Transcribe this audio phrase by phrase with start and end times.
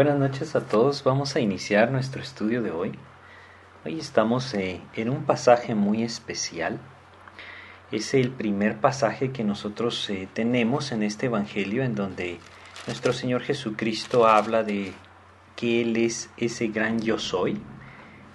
[0.00, 1.04] Buenas noches a todos.
[1.04, 2.92] Vamos a iniciar nuestro estudio de hoy.
[3.84, 6.80] Hoy estamos eh, en un pasaje muy especial.
[7.92, 12.38] Es el primer pasaje que nosotros eh, tenemos en este Evangelio en donde
[12.86, 14.94] nuestro Señor Jesucristo habla de
[15.54, 17.60] que Él es ese gran yo soy.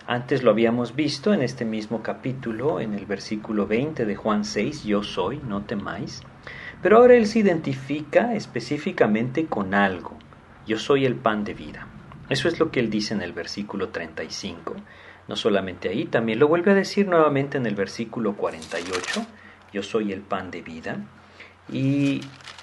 [0.05, 4.83] Antes lo habíamos visto en este mismo capítulo, en el versículo 20 de Juan 6,
[4.83, 6.21] yo soy, no temáis.
[6.83, 10.14] Pero ahora Él se identifica específicamente con algo
[10.67, 11.87] yo soy el pan de vida.
[12.29, 14.75] Eso es lo que él dice en el versículo 35.
[15.27, 19.25] No solamente ahí, también lo vuelve a decir nuevamente en el versículo 48.
[19.73, 20.97] Yo soy el pan de vida.
[21.71, 22.21] Y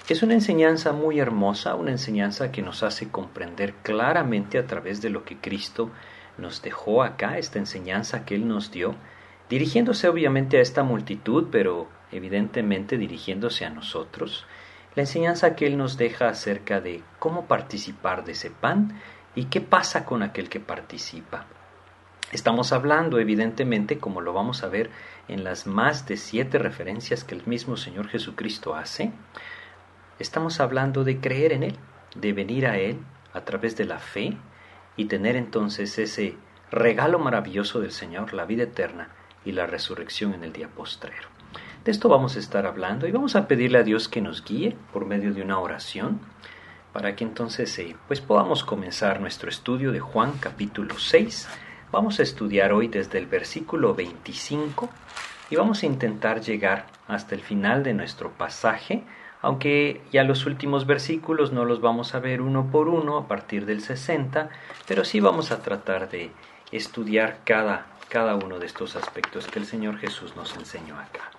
[0.09, 5.09] es una enseñanza muy hermosa, una enseñanza que nos hace comprender claramente a través de
[5.09, 5.91] lo que Cristo
[6.37, 8.95] nos dejó acá, esta enseñanza que Él nos dio,
[9.49, 14.45] dirigiéndose obviamente a esta multitud, pero evidentemente dirigiéndose a nosotros
[14.95, 19.01] la enseñanza que Él nos deja acerca de cómo participar de ese pan
[19.35, 21.45] y qué pasa con aquel que participa.
[22.31, 24.89] Estamos hablando, evidentemente, como lo vamos a ver
[25.27, 29.11] en las más de siete referencias que el mismo Señor Jesucristo hace,
[30.19, 31.75] estamos hablando de creer en Él,
[32.15, 32.99] de venir a Él
[33.33, 34.37] a través de la fe
[34.95, 36.37] y tener entonces ese
[36.71, 39.09] regalo maravilloso del Señor, la vida eterna
[39.45, 41.32] y la resurrección en el día postrero.
[41.85, 44.73] De esto vamos a estar hablando y vamos a pedirle a Dios que nos guíe
[44.93, 46.21] por medio de una oración
[46.93, 51.49] para que entonces eh, pues podamos comenzar nuestro estudio de Juan capítulo 6.
[51.91, 54.89] Vamos a estudiar hoy desde el versículo 25
[55.49, 59.03] y vamos a intentar llegar hasta el final de nuestro pasaje,
[59.41, 63.65] aunque ya los últimos versículos no los vamos a ver uno por uno a partir
[63.65, 64.49] del 60,
[64.87, 66.31] pero sí vamos a tratar de
[66.71, 71.32] estudiar cada, cada uno de estos aspectos que el Señor Jesús nos enseñó acá.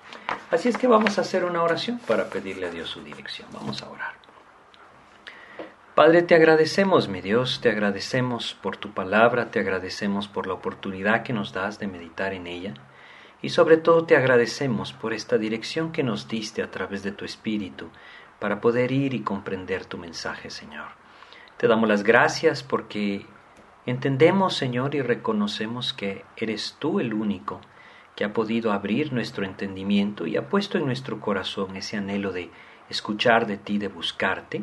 [0.55, 3.49] Así es que vamos a hacer una oración para pedirle a Dios su dirección.
[3.53, 4.13] Vamos a orar.
[5.97, 11.25] Padre, te agradecemos, mi Dios, te agradecemos por tu palabra, te agradecemos por la oportunidad
[11.25, 12.75] que nos das de meditar en ella
[13.43, 17.25] y sobre todo te agradecemos por esta dirección que nos diste a través de tu
[17.25, 17.91] Espíritu
[18.39, 20.87] para poder ir y comprender tu mensaje, Señor.
[21.57, 23.27] Te damos las gracias porque
[23.87, 27.61] entendemos, Señor, y reconocemos que eres tú el único
[28.17, 32.51] que ha podido abrir nuestro entendimiento y ha puesto en nuestro corazón ese anhelo de
[32.89, 34.63] escuchar de ti, de buscarte,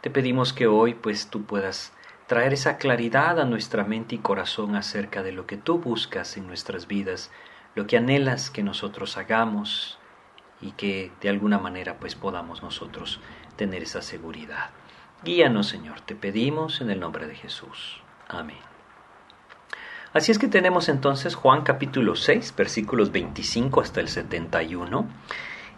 [0.00, 1.92] te pedimos que hoy pues tú puedas
[2.26, 6.46] traer esa claridad a nuestra mente y corazón acerca de lo que tú buscas en
[6.46, 7.30] nuestras vidas,
[7.74, 9.98] lo que anhelas que nosotros hagamos
[10.60, 13.20] y que de alguna manera pues podamos nosotros
[13.56, 14.70] tener esa seguridad.
[15.22, 18.02] Guíanos Señor, te pedimos en el nombre de Jesús.
[18.28, 18.75] Amén.
[20.16, 25.06] Así es que tenemos entonces Juan capítulo 6, versículos 25 hasta el 71,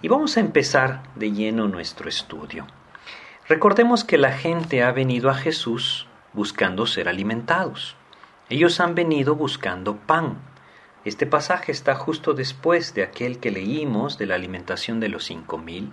[0.00, 2.65] y vamos a empezar de lleno nuestro estudio.
[3.49, 7.97] Recordemos que la gente ha venido a Jesús buscando ser alimentados.
[8.49, 10.38] Ellos han venido buscando pan.
[11.05, 15.59] Este pasaje está justo después de aquel que leímos de la alimentación de los cinco
[15.59, 15.93] mil,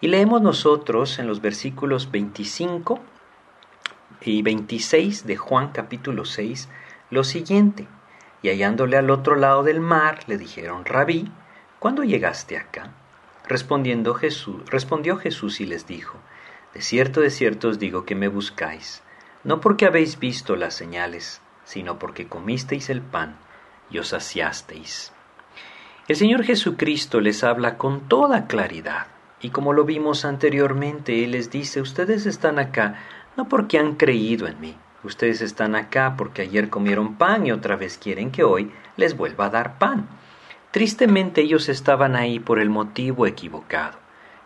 [0.00, 2.98] y leemos nosotros en los versículos 25
[4.22, 6.70] y 26 de Juan capítulo 6
[7.14, 7.88] lo siguiente,
[8.42, 11.30] y hallándole al otro lado del mar, le dijeron, Rabí,
[11.78, 12.90] ¿cuándo llegaste acá?
[13.48, 16.18] Respondiendo Jesús, respondió Jesús y les dijo,
[16.74, 19.02] De cierto, de cierto os digo que me buscáis,
[19.44, 23.36] no porque habéis visto las señales, sino porque comisteis el pan
[23.90, 25.12] y os saciasteis.
[26.08, 29.06] El Señor Jesucristo les habla con toda claridad,
[29.40, 32.98] y como lo vimos anteriormente, Él les dice, ustedes están acá
[33.36, 37.76] no porque han creído en mí, Ustedes están acá porque ayer comieron pan y otra
[37.76, 40.08] vez quieren que hoy les vuelva a dar pan.
[40.70, 43.98] Tristemente ellos estaban ahí por el motivo equivocado.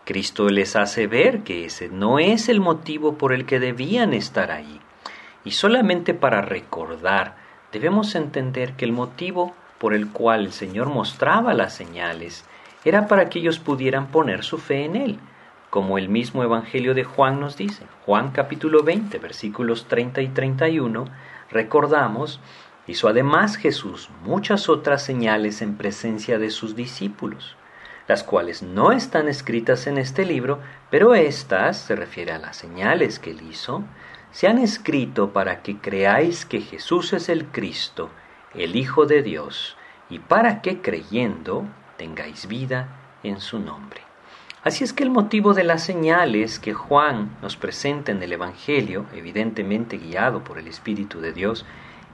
[0.05, 4.51] Cristo les hace ver que ese no es el motivo por el que debían estar
[4.51, 4.81] ahí.
[5.45, 7.37] Y solamente para recordar,
[7.71, 12.43] debemos entender que el motivo por el cual el Señor mostraba las señales
[12.83, 15.19] era para que ellos pudieran poner su fe en Él,
[15.69, 17.85] como el mismo Evangelio de Juan nos dice.
[18.05, 21.05] Juan capítulo 20, versículos 30 y 31,
[21.51, 22.39] recordamos,
[22.87, 27.55] hizo además Jesús muchas otras señales en presencia de sus discípulos,
[28.07, 33.19] las cuales no están escritas en este libro, pero estas, se refiere a las señales
[33.19, 33.83] que él hizo,
[34.31, 38.09] se han escrito para que creáis que Jesús es el Cristo,
[38.55, 39.77] el Hijo de Dios,
[40.09, 41.65] y para que creyendo
[41.97, 44.08] tengáis vida en su nombre.
[44.63, 49.05] Así es que el motivo de las señales que Juan nos presenta en el Evangelio,
[49.13, 51.65] evidentemente guiado por el Espíritu de Dios,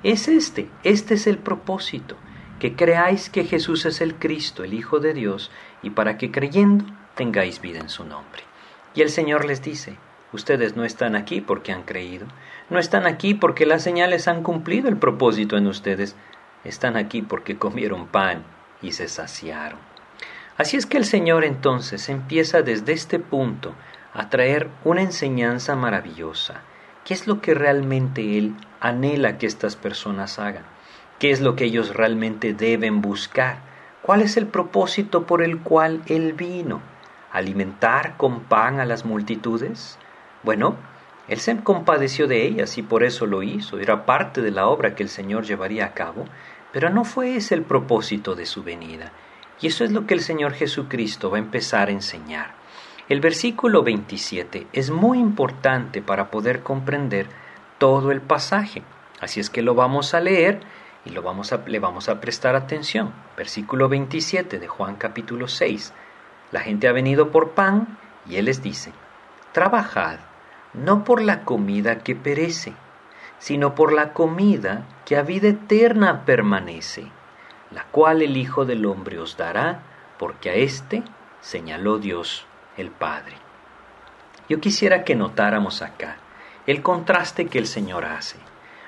[0.03, 2.17] es este, este es el propósito,
[2.59, 5.49] que creáis que Jesús es el Cristo, el Hijo de Dios,
[5.81, 8.43] y para que creyendo tengáis vida en su nombre.
[8.93, 9.97] Y el Señor les dice,
[10.35, 12.27] Ustedes no están aquí porque han creído,
[12.69, 16.17] no están aquí porque las señales han cumplido el propósito en ustedes,
[16.65, 18.43] están aquí porque comieron pan
[18.81, 19.94] y se saciaron.
[20.57, 23.73] Así es que el Señor entonces empieza desde este punto
[24.13, 26.61] a traer una enseñanza maravillosa.
[27.03, 30.63] ¿Qué es lo que realmente Él anhela que estas personas hagan?
[31.19, 33.57] ¿Qué es lo que ellos realmente deben buscar?
[34.01, 36.81] ¿Cuál es el propósito por el cual Él vino?
[37.33, 39.99] ¿Alimentar con pan a las multitudes?
[40.43, 40.77] Bueno,
[41.27, 43.77] Él se compadeció de ellas y por eso lo hizo.
[43.77, 46.25] Era parte de la obra que el Señor llevaría a cabo,
[46.71, 49.11] pero no fue ese el propósito de su venida.
[49.61, 52.55] Y eso es lo que el Señor Jesucristo va a empezar a enseñar.
[53.07, 57.27] El versículo 27 es muy importante para poder comprender
[57.77, 58.81] todo el pasaje.
[59.21, 60.59] Así es que lo vamos a leer
[61.05, 63.13] y lo vamos a, le vamos a prestar atención.
[63.37, 65.93] Versículo 27 de Juan capítulo 6.
[66.51, 67.97] La gente ha venido por pan
[68.27, 68.91] y Él les dice,
[69.51, 70.17] trabajad
[70.73, 72.73] no por la comida que perece,
[73.39, 77.07] sino por la comida que a vida eterna permanece,
[77.75, 79.81] la cual el Hijo del Hombre os dará,
[80.17, 81.03] porque a éste
[81.41, 82.45] señaló Dios
[82.77, 83.35] el Padre.
[84.47, 86.15] Yo quisiera que notáramos acá
[86.67, 88.37] el contraste que el Señor hace.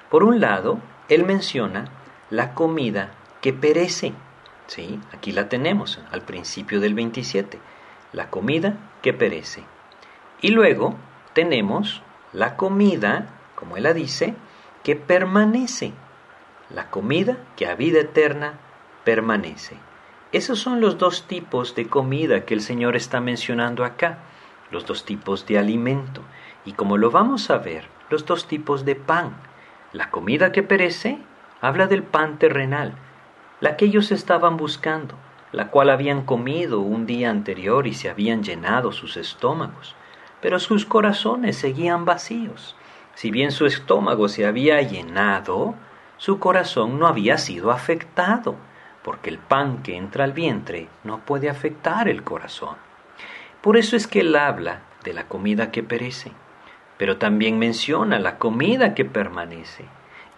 [0.10, 0.80] Por un lado,
[1.10, 1.89] Él menciona
[2.30, 3.12] la comida
[3.42, 4.13] que perece.
[4.68, 5.01] ¿sí?
[5.13, 7.60] Aquí la tenemos al principio del 27.
[8.13, 9.66] La comida que perece.
[10.39, 10.95] Y luego
[11.34, 12.01] tenemos
[12.31, 14.34] la comida, como Él la dice,
[14.81, 15.92] que permanece.
[16.69, 18.62] La comida que a vida eterna
[19.07, 19.77] permanece.
[20.33, 24.18] Esos son los dos tipos de comida que el Señor está mencionando acá,
[24.69, 26.24] los dos tipos de alimento,
[26.65, 29.38] y como lo vamos a ver, los dos tipos de pan.
[29.94, 31.19] La comida que perece
[31.62, 32.95] habla del pan terrenal,
[33.62, 35.15] la que ellos estaban buscando,
[35.53, 39.95] la cual habían comido un día anterior y se habían llenado sus estómagos,
[40.42, 42.75] pero sus corazones seguían vacíos.
[43.15, 45.75] Si bien su estómago se había llenado,
[46.18, 48.57] su corazón no había sido afectado
[49.04, 52.76] porque el pan que entra al vientre no puede afectar el corazón.
[53.62, 56.32] Por eso es que él habla de la comida que perece,
[56.98, 59.86] pero también menciona la comida que permanece.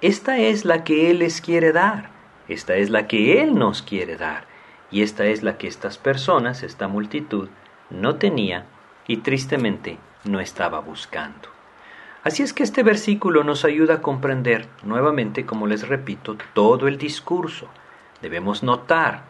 [0.01, 2.09] Esta es la que Él les quiere dar,
[2.47, 4.45] esta es la que Él nos quiere dar,
[4.91, 7.49] y esta es la que estas personas, esta multitud,
[7.89, 8.65] no tenía
[9.07, 11.49] y tristemente no estaba buscando.
[12.23, 16.97] Así es que este versículo nos ayuda a comprender nuevamente, como les repito, todo el
[16.97, 17.67] discurso,
[18.21, 19.23] Debemos notar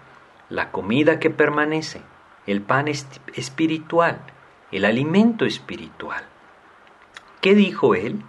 [0.49, 2.01] la comida que permanece,
[2.47, 4.19] el pan espiritual,
[4.71, 6.23] el alimento espiritual.
[7.39, 8.23] ¿Qué dijo él?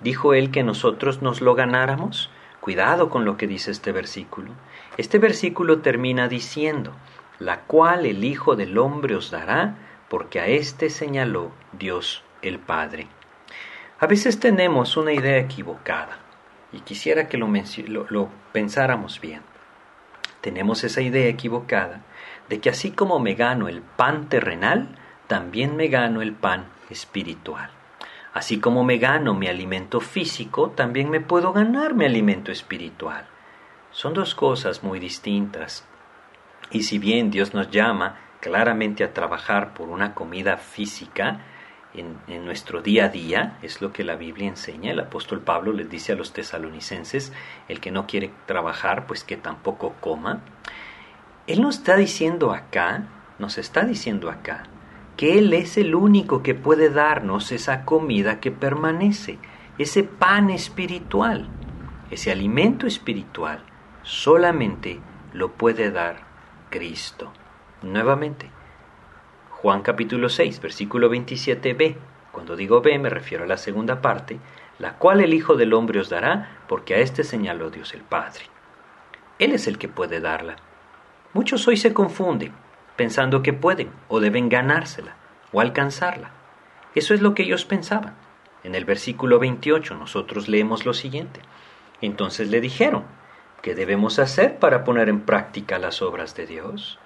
[0.00, 2.30] ¿Dijo él que nosotros nos lo ganáramos?
[2.60, 4.52] Cuidado con lo que dice este versículo.
[4.98, 6.92] Este versículo termina diciendo,
[7.38, 9.76] la cual el Hijo del Hombre os dará,
[10.10, 13.06] porque a éste señaló Dios el Padre.
[13.98, 16.18] A veces tenemos una idea equivocada
[16.70, 17.48] y quisiera que lo,
[18.10, 19.51] lo pensáramos bien
[20.42, 22.02] tenemos esa idea equivocada
[22.50, 24.88] de que así como me gano el pan terrenal,
[25.26, 27.70] también me gano el pan espiritual.
[28.34, 33.26] Así como me gano mi alimento físico, también me puedo ganar mi alimento espiritual.
[33.90, 35.86] Son dos cosas muy distintas.
[36.70, 41.40] Y si bien Dios nos llama claramente a trabajar por una comida física,
[41.94, 44.92] en, nuestro día a día, es lo que la Biblia enseña.
[44.92, 47.32] El apóstol Pablo les dice a los tesalonicenses,
[47.68, 50.40] el que no quiere trabajar, pues que tampoco coma.
[51.46, 53.06] Él nos está diciendo acá,
[53.38, 54.64] nos está diciendo acá,
[55.16, 59.38] que Él es el único que puede darnos esa comida que permanece,
[59.78, 61.48] ese pan espiritual,
[62.10, 63.62] ese alimento espiritual,
[64.02, 65.00] solamente
[65.32, 66.26] lo puede dar
[66.70, 67.32] Cristo.
[67.82, 68.50] Nuevamente,
[69.62, 71.94] Juan capítulo 6, versículo 27b.
[72.32, 74.40] Cuando digo b me refiero a la segunda parte,
[74.80, 78.46] la cual el Hijo del Hombre os dará, porque a éste señaló Dios el Padre.
[79.38, 80.56] Él es el que puede darla.
[81.32, 82.52] Muchos hoy se confunden,
[82.96, 85.14] pensando que pueden o deben ganársela
[85.52, 86.32] o alcanzarla.
[86.96, 88.16] Eso es lo que ellos pensaban.
[88.64, 91.40] En el versículo 28 nosotros leemos lo siguiente.
[92.00, 93.04] Entonces le dijeron,
[93.62, 96.98] ¿qué debemos hacer para poner en práctica las obras de Dios?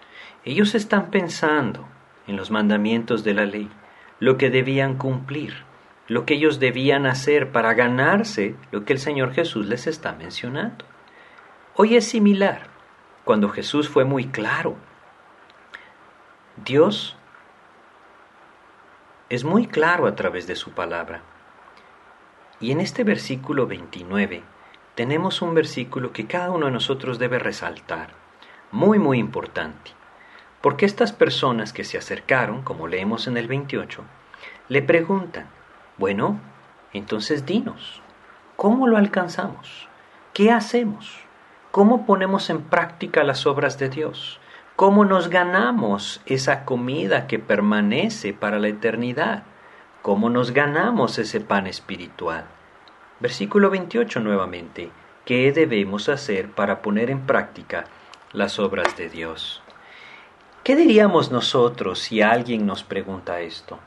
[0.43, 1.87] Ellos están pensando
[2.27, 3.71] en los mandamientos de la ley,
[4.19, 5.65] lo que debían cumplir,
[6.09, 10.85] lo que ellos debían hacer para ganarse lo que el Señor Jesús les está mencionando.
[11.75, 12.69] Hoy es similar,
[13.25, 14.77] cuando Jesús fue muy claro.
[16.65, 17.17] Dios
[19.29, 21.23] es muy claro a través de su palabra.
[22.61, 24.43] Y en este versículo 29
[24.95, 28.11] tenemos un versículo que cada uno de nosotros debe resaltar,
[28.71, 29.96] muy, muy importante.
[30.67, 34.03] Porque estas personas que se acercaron, como leemos en el 28,
[34.69, 35.47] le preguntan,
[35.97, 36.41] Bueno,
[36.93, 38.03] entonces dinos,
[38.57, 39.89] ¿cómo lo alcanzamos?
[40.35, 41.21] ¿Qué hacemos?
[41.71, 44.41] ¿Cómo ponemos en práctica las obras de Dios?
[44.75, 49.45] ¿Cómo nos ganamos esa comida que permanece para la eternidad?
[50.03, 52.45] ¿Cómo nos ganamos ese pan espiritual?
[53.21, 54.91] Versículo 28 nuevamente.
[55.25, 57.85] ¿Qué debemos hacer para poner en práctica
[58.33, 59.63] las obras de Dios?
[60.67, 63.79] ¿Qué diríamos nosotros si alguien nos pregunta esto?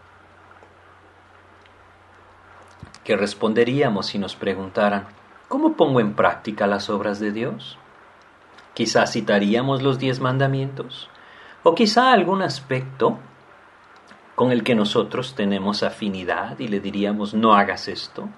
[3.04, 5.06] ¿Qué responderíamos si nos preguntaran,
[5.50, 7.78] ¿cómo pongo en práctica las obras de Dios?
[8.74, 11.10] Quizá citaríamos los diez mandamientos
[11.64, 13.20] o quizá algún aspecto
[14.36, 18.30] con el que nosotros tenemos afinidad y le diríamos no hagas esto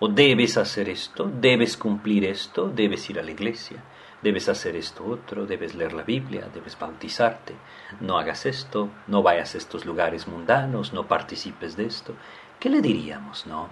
[0.00, 3.84] o debes hacer esto, debes cumplir esto, debes ir a la iglesia,
[4.22, 7.54] debes hacer esto otro, debes leer la Biblia, debes bautizarte,
[8.00, 12.14] no hagas esto, no vayas a estos lugares mundanos, no participes de esto.
[12.58, 13.68] ¿Qué le diríamos, no?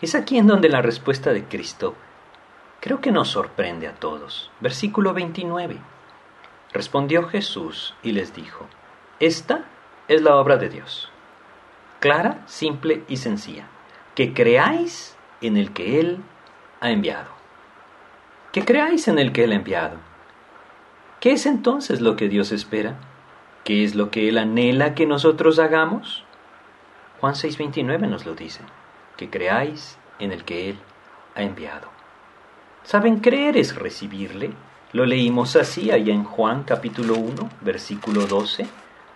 [0.00, 1.94] Es aquí en donde la respuesta de Cristo
[2.80, 4.50] creo que nos sorprende a todos.
[4.60, 5.78] Versículo 29.
[6.72, 8.66] Respondió Jesús y les dijo,
[9.20, 9.64] Esta
[10.08, 11.10] es la obra de Dios,
[12.00, 13.68] clara, simple y sencilla,
[14.14, 16.18] que creáis en el que Él
[16.80, 17.33] ha enviado.
[18.54, 19.96] Que creáis en el que Él ha enviado.
[21.18, 22.94] ¿Qué es entonces lo que Dios espera?
[23.64, 26.22] ¿Qué es lo que Él anhela que nosotros hagamos?
[27.20, 28.60] Juan 6:29 nos lo dice,
[29.16, 30.78] que creáis en el que Él
[31.34, 31.88] ha enviado.
[32.84, 33.18] ¿Saben?
[33.18, 34.52] Creer es recibirle.
[34.92, 38.68] Lo leímos así allá en Juan capítulo 1, versículo 12.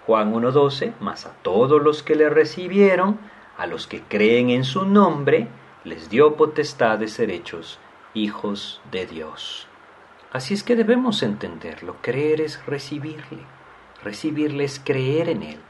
[0.04, 3.20] Juan 1.12, mas a todos los que le recibieron,
[3.56, 5.46] a los que creen en su nombre,
[5.84, 7.78] les dio potestad de ser hechos
[8.22, 9.66] hijos de Dios.
[10.32, 11.96] Así es que debemos entenderlo.
[12.02, 13.42] Creer es recibirle.
[14.02, 15.60] Recibirle es creer en Él.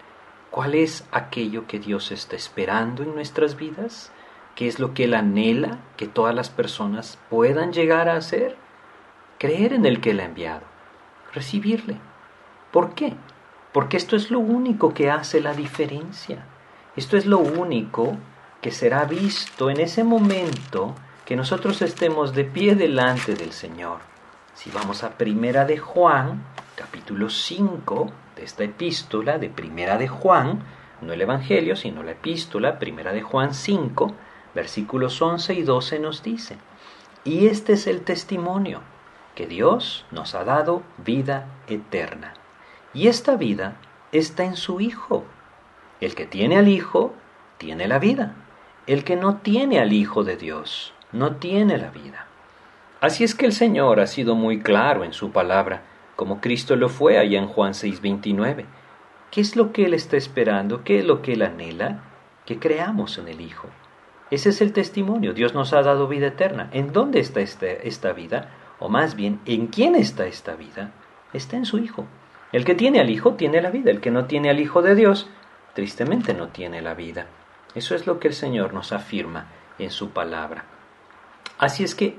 [0.50, 4.10] ¿Cuál es aquello que Dios está esperando en nuestras vidas?
[4.54, 8.56] ¿Qué es lo que Él anhela que todas las personas puedan llegar a hacer?
[9.38, 10.62] Creer en el que Él ha enviado,
[11.32, 11.96] recibirle.
[12.72, 13.14] ¿Por qué?
[13.72, 16.44] Porque esto es lo único que hace la diferencia.
[16.96, 18.16] Esto es lo único
[18.60, 20.96] que será visto en ese momento
[21.28, 23.98] que nosotros estemos de pie delante del Señor.
[24.54, 26.42] Si vamos a Primera de Juan,
[26.74, 30.62] capítulo 5 de esta epístola de Primera de Juan,
[31.02, 34.14] no el Evangelio, sino la epístola, Primera de Juan 5,
[34.54, 36.56] Versículos 11 y 12 nos dice,
[37.24, 38.80] y este es el testimonio,
[39.34, 42.32] que Dios nos ha dado vida eterna.
[42.94, 43.76] Y esta vida
[44.12, 45.26] está en su Hijo.
[46.00, 47.12] El que tiene al Hijo,
[47.58, 48.34] tiene la vida.
[48.86, 52.26] El que no tiene al Hijo de Dios, no tiene la vida.
[53.00, 55.82] Así es que el Señor ha sido muy claro en su palabra,
[56.16, 58.66] como Cristo lo fue allá en Juan 6:29.
[59.30, 60.82] ¿Qué es lo que Él está esperando?
[60.82, 62.00] ¿Qué es lo que Él anhela?
[62.44, 63.68] Que creamos en el Hijo.
[64.30, 65.32] Ese es el testimonio.
[65.32, 66.70] Dios nos ha dado vida eterna.
[66.72, 68.50] ¿En dónde está este, esta vida?
[68.78, 70.90] O más bien, ¿en quién está esta vida?
[71.32, 72.06] Está en su Hijo.
[72.52, 73.90] El que tiene al Hijo tiene la vida.
[73.90, 75.28] El que no tiene al Hijo de Dios,
[75.74, 77.26] tristemente no tiene la vida.
[77.74, 79.46] Eso es lo que el Señor nos afirma
[79.78, 80.64] en su palabra.
[81.58, 82.16] Así es que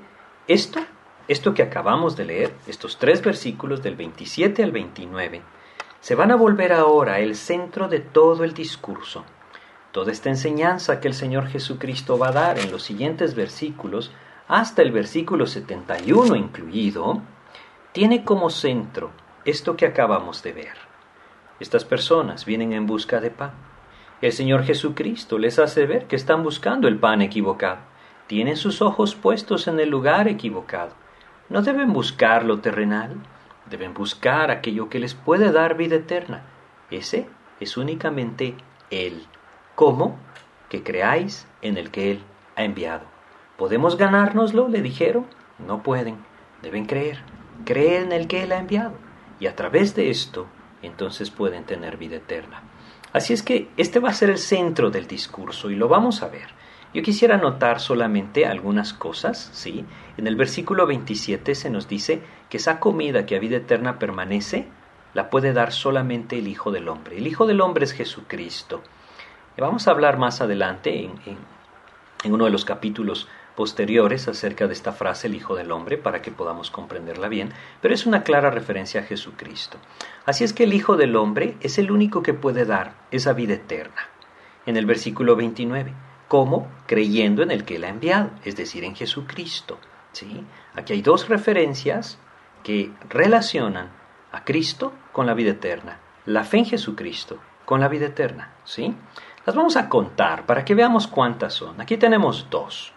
[0.48, 0.80] esto,
[1.28, 5.42] esto que acabamos de leer, estos tres versículos del 27 al 29,
[6.00, 9.26] se van a volver ahora el centro de todo el discurso
[9.92, 14.12] Toda esta enseñanza que el Señor Jesucristo va a dar en los siguientes versículos,
[14.48, 17.24] hasta el versículo 71 incluido,
[17.92, 19.10] tiene como centro
[19.46, 20.78] esto que acabamos de ver.
[21.60, 23.52] Estas personas vienen en busca de pan.
[24.22, 27.80] El Señor Jesucristo les hace ver que están buscando el pan equivocado.
[28.30, 30.92] Tienen sus ojos puestos en el lugar equivocado.
[31.50, 33.16] No deben buscar lo terrenal,
[33.72, 36.44] deben buscar aquello que les puede dar vida eterna.
[36.92, 37.26] Ese
[37.60, 38.54] es únicamente
[38.92, 39.26] Él.
[39.74, 40.16] ¿Cómo?
[40.70, 42.22] Que creáis en el que Él
[42.56, 43.08] ha enviado.
[43.58, 44.68] ¿Podemos ganárnoslo?
[44.68, 45.26] le dijeron.
[45.58, 46.18] No pueden,
[46.62, 47.24] deben creer.
[47.66, 48.94] Creer en el que Él ha enviado.
[49.40, 50.46] Y a través de esto,
[50.84, 52.62] entonces pueden tener vida eterna.
[53.12, 56.28] Así es que este va a ser el centro del discurso y lo vamos a
[56.28, 56.59] ver.
[56.94, 59.86] Yo quisiera notar solamente algunas cosas, ¿sí?
[60.18, 64.68] En el versículo 27 se nos dice que esa comida que a vida eterna permanece,
[65.14, 67.18] la puede dar solamente el Hijo del Hombre.
[67.18, 68.82] El Hijo del Hombre es Jesucristo.
[69.58, 75.28] Vamos a hablar más adelante en, uno de los capítulos posteriores acerca de esta frase
[75.28, 79.04] el Hijo del Hombre para que podamos comprenderla bien, pero es una clara referencia a
[79.04, 79.78] Jesucristo.
[80.26, 83.56] Así es que el Hijo del Hombre es el único que puede dar esa vida
[83.56, 84.08] eterna.
[84.66, 85.94] En el versículo 29,
[86.30, 86.72] ¿cómo?
[86.86, 89.78] Creyendo en el que Él ha enviado, es decir, en Jesucristo.
[90.14, 90.46] ¿sí?
[90.76, 92.18] Aquí hay dos referencias
[92.64, 93.90] que relacionan
[94.32, 96.00] a Cristo con la vida eterna.
[96.26, 98.54] La fe en Jesucristo con la vida eterna.
[98.64, 98.96] ¿sí?
[99.46, 101.82] Las vamos a contar para que veamos cuántas son.
[101.82, 102.94] Aquí tenemos dos.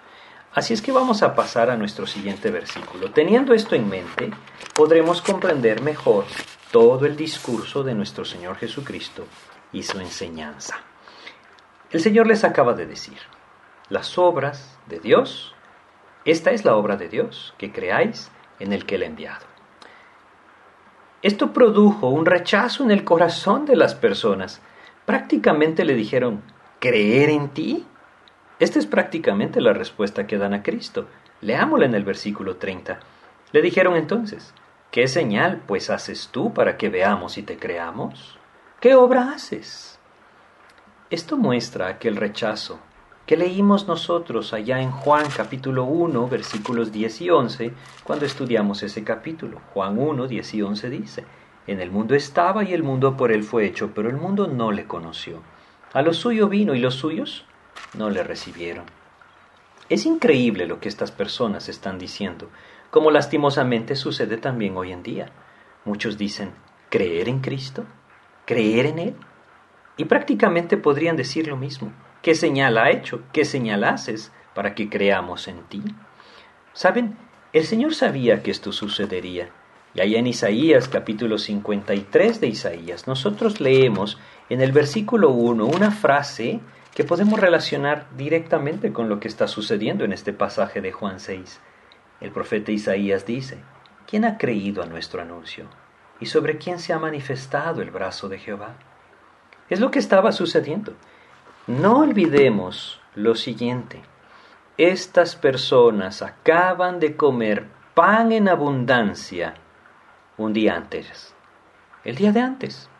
[0.54, 3.10] Así es que vamos a pasar a nuestro siguiente versículo.
[3.10, 4.30] Teniendo esto en mente,
[4.74, 6.26] podremos comprender mejor
[6.70, 9.24] todo el discurso de nuestro Señor Jesucristo
[9.72, 10.91] y su enseñanza.
[11.92, 13.18] El Señor les acaba de decir,
[13.90, 15.54] las obras de Dios,
[16.24, 18.30] esta es la obra de Dios, que creáis
[18.60, 19.44] en el que Él ha enviado.
[21.20, 24.62] Esto produjo un rechazo en el corazón de las personas.
[25.04, 26.42] Prácticamente le dijeron,
[26.80, 27.86] ¿creer en ti?
[28.58, 31.08] Esta es prácticamente la respuesta que dan a Cristo.
[31.42, 33.00] Leámosla en el versículo 30.
[33.52, 34.54] Le dijeron entonces,
[34.90, 38.38] ¿qué señal pues haces tú para que veamos y te creamos?
[38.80, 39.91] ¿Qué obra haces?
[41.12, 42.78] Esto muestra que el rechazo
[43.26, 49.04] que leímos nosotros allá en Juan capítulo 1 versículos 10 y 11 cuando estudiamos ese
[49.04, 49.60] capítulo.
[49.74, 51.24] Juan 1, 10 y 11 dice,
[51.66, 54.72] En el mundo estaba y el mundo por él fue hecho, pero el mundo no
[54.72, 55.42] le conoció.
[55.92, 57.44] A lo suyo vino y los suyos
[57.92, 58.86] no le recibieron.
[59.90, 62.48] Es increíble lo que estas personas están diciendo,
[62.90, 65.26] como lastimosamente sucede también hoy en día.
[65.84, 66.52] Muchos dicen,
[66.88, 67.84] ¿creer en Cristo?
[68.46, 69.14] ¿Creer en Él?
[69.96, 71.92] Y prácticamente podrían decir lo mismo.
[72.22, 73.22] ¿Qué señal ha hecho?
[73.32, 75.82] ¿Qué señal haces para que creamos en ti?
[76.72, 77.16] Saben,
[77.52, 79.50] el Señor sabía que esto sucedería.
[79.94, 84.18] Y allá en Isaías capítulo 53 de Isaías, nosotros leemos
[84.48, 86.60] en el versículo 1 una frase
[86.94, 91.60] que podemos relacionar directamente con lo que está sucediendo en este pasaje de Juan 6.
[92.22, 93.58] El profeta Isaías dice,
[94.06, 95.66] ¿quién ha creído a nuestro anuncio?
[96.20, 98.76] ¿Y sobre quién se ha manifestado el brazo de Jehová?
[99.72, 100.92] Es lo que estaba sucediendo.
[101.66, 104.02] No olvidemos lo siguiente.
[104.76, 109.54] Estas personas acaban de comer pan en abundancia
[110.36, 111.34] un día antes.
[112.04, 112.90] El día de antes.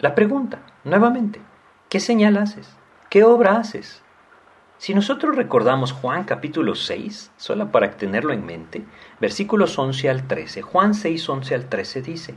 [0.00, 1.40] La pregunta, nuevamente,
[1.88, 2.76] ¿Qué señal haces?
[3.08, 4.02] ¿Qué obra haces?
[4.76, 8.84] Si nosotros recordamos Juan capítulo 6, solo para tenerlo en mente,
[9.18, 12.34] versículos 11 al 13, Juan 6, 11 al 13 dice,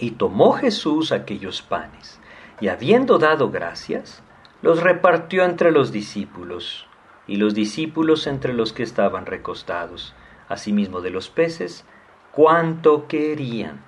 [0.00, 2.18] Y tomó Jesús aquellos panes,
[2.60, 4.22] y habiendo dado gracias,
[4.62, 6.86] los repartió entre los discípulos,
[7.26, 10.14] y los discípulos entre los que estaban recostados,
[10.48, 11.84] asimismo de los peces,
[12.32, 13.84] cuanto querían.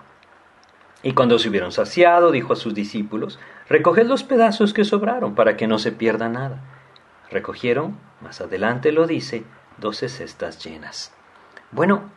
[1.02, 5.56] Y cuando se hubieron saciado, dijo a sus discípulos, Recoged los pedazos que sobraron para
[5.56, 6.62] que no se pierda nada.
[7.30, 9.44] Recogieron, más adelante lo dice,
[9.78, 11.12] doce cestas llenas.
[11.70, 12.10] Bueno,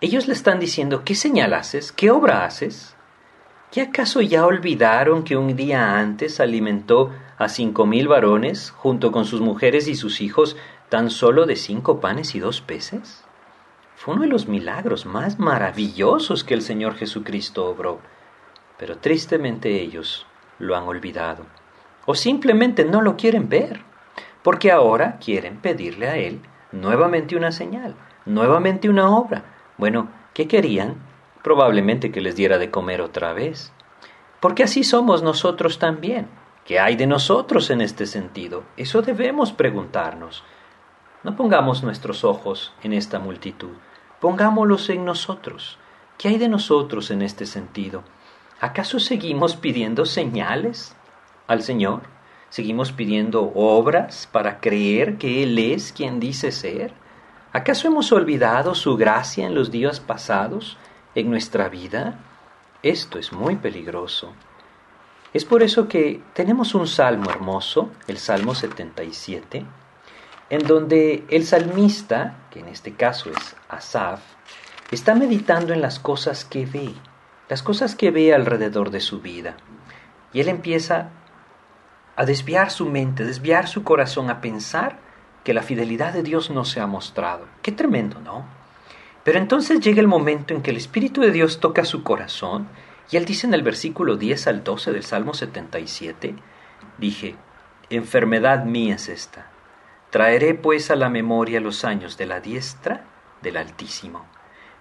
[0.00, 1.92] ellos le están diciendo, ¿qué señal haces?
[1.92, 2.96] ¿Qué obra haces?
[3.70, 9.24] ¿Qué acaso ya olvidaron que un día antes alimentó a cinco mil varones junto con
[9.24, 10.56] sus mujeres y sus hijos
[10.88, 13.24] tan solo de cinco panes y dos peces?
[13.94, 18.00] Fue uno de los milagros más maravillosos que el Señor Jesucristo obró.
[18.76, 20.26] Pero tristemente ellos
[20.58, 21.44] lo han olvidado
[22.06, 23.82] o simplemente no lo quieren ver,
[24.42, 26.40] porque ahora quieren pedirle a Él
[26.72, 27.94] nuevamente una señal,
[28.26, 29.44] nuevamente una obra.
[29.76, 30.96] Bueno, ¿qué querían?
[31.42, 33.72] Probablemente que les diera de comer otra vez.
[34.40, 36.28] Porque así somos nosotros también.
[36.64, 38.64] ¿Qué hay de nosotros en este sentido?
[38.76, 40.44] Eso debemos preguntarnos.
[41.22, 43.76] No pongamos nuestros ojos en esta multitud,
[44.20, 45.78] pongámoslos en nosotros.
[46.16, 48.02] ¿Qué hay de nosotros en este sentido?
[48.60, 50.96] ¿Acaso seguimos pidiendo señales
[51.46, 52.02] al Señor?
[52.50, 56.92] ¿Seguimos pidiendo obras para creer que Él es quien dice ser?
[57.52, 60.78] ¿Acaso hemos olvidado su gracia en los días pasados,
[61.14, 62.18] en nuestra vida?
[62.82, 64.32] Esto es muy peligroso.
[65.32, 69.64] Es por eso que tenemos un salmo hermoso, el Salmo 77,
[70.50, 74.20] en donde el salmista, que en este caso es Asaf,
[74.90, 76.92] está meditando en las cosas que ve,
[77.48, 79.56] las cosas que ve alrededor de su vida.
[80.32, 81.10] Y él empieza
[82.16, 84.98] a desviar su mente, desviar su corazón, a pensar
[85.44, 87.46] que la fidelidad de Dios no se ha mostrado.
[87.62, 88.59] Qué tremendo, ¿no?
[89.24, 92.68] Pero entonces llega el momento en que el Espíritu de Dios toca su corazón
[93.10, 96.34] y él dice en el versículo 10 al 12 del Salmo 77,
[96.98, 97.36] dije,
[97.90, 99.50] enfermedad mía es esta.
[100.10, 103.04] Traeré pues a la memoria los años de la diestra
[103.42, 104.26] del Altísimo.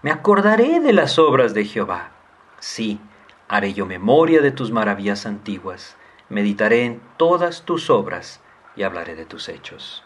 [0.01, 2.11] Me acordaré de las obras de Jehová
[2.59, 2.99] Sí,
[3.47, 5.95] haré yo memoria de tus maravillas antiguas,
[6.27, 8.41] meditaré en todas tus obras
[8.75, 10.03] y hablaré de tus hechos.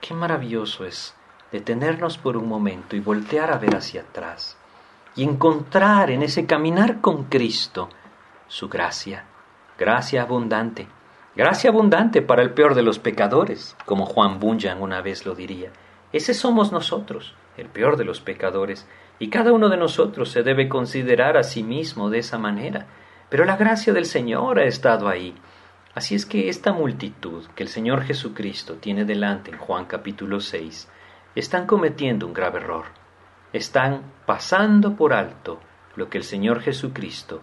[0.00, 1.14] Qué maravilloso es
[1.52, 4.56] detenernos por un momento y voltear a ver hacia atrás
[5.14, 7.88] y encontrar en ese caminar con Cristo
[8.48, 9.24] su gracia,
[9.78, 10.88] gracia abundante,
[11.34, 15.70] gracia abundante para el peor de los pecadores, como Juan Bunyan una vez lo diría.
[16.12, 18.86] Ese somos nosotros, el peor de los pecadores,
[19.18, 22.86] y cada uno de nosotros se debe considerar a sí mismo de esa manera.
[23.30, 25.34] Pero la gracia del Señor ha estado ahí.
[25.94, 30.88] Así es que esta multitud que el Señor Jesucristo tiene delante en Juan capítulo 6,
[31.36, 32.86] están cometiendo un grave error.
[33.52, 35.60] Están pasando por alto
[35.94, 37.42] lo que el Señor Jesucristo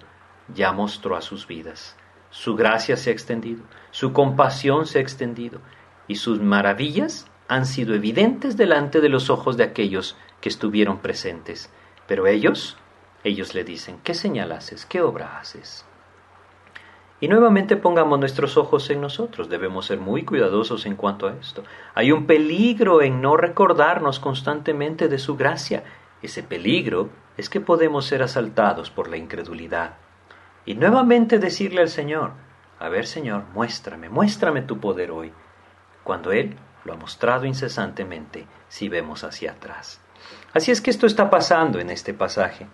[0.53, 1.95] ya mostró a sus vidas.
[2.31, 5.61] Su gracia se ha extendido, su compasión se ha extendido
[6.07, 11.71] y sus maravillas han sido evidentes delante de los ojos de aquellos que estuvieron presentes.
[12.07, 12.77] Pero ellos,
[13.23, 14.87] ellos le dicen, ¿qué señal haces?
[14.87, 15.85] ¿Qué obra haces?
[17.23, 19.47] Y nuevamente pongamos nuestros ojos en nosotros.
[19.47, 21.63] Debemos ser muy cuidadosos en cuanto a esto.
[21.95, 25.85] Hay un peligro en no recordarnos constantemente de su gracia.
[26.21, 29.93] Ese peligro es que podemos ser asaltados por la incredulidad.
[30.65, 32.31] Y nuevamente decirle al Señor,
[32.77, 35.31] a ver Señor, muéstrame, muéstrame tu poder hoy,
[36.03, 40.01] cuando Él lo ha mostrado incesantemente si vemos hacia atrás.
[40.53, 42.67] Así es que esto está pasando en este pasaje.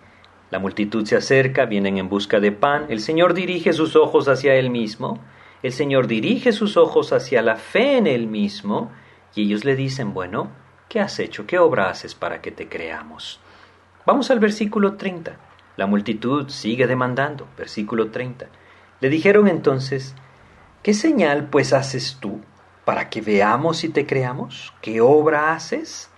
[0.50, 4.54] La multitud se acerca, vienen en busca de pan, el Señor dirige sus ojos hacia
[4.54, 5.20] Él mismo,
[5.62, 8.90] el Señor dirige sus ojos hacia la fe en Él mismo,
[9.34, 10.50] y ellos le dicen, bueno,
[10.88, 11.46] ¿qué has hecho?
[11.46, 13.40] ¿Qué obra haces para que te creamos?
[14.04, 15.36] Vamos al versículo 30.
[15.76, 18.46] La multitud sigue demandando, versículo 30.
[19.00, 20.16] Le dijeron entonces,
[20.82, 22.40] ¿qué señal pues haces tú
[22.84, 24.74] para que veamos y te creamos?
[24.82, 26.09] ¿Qué obra haces?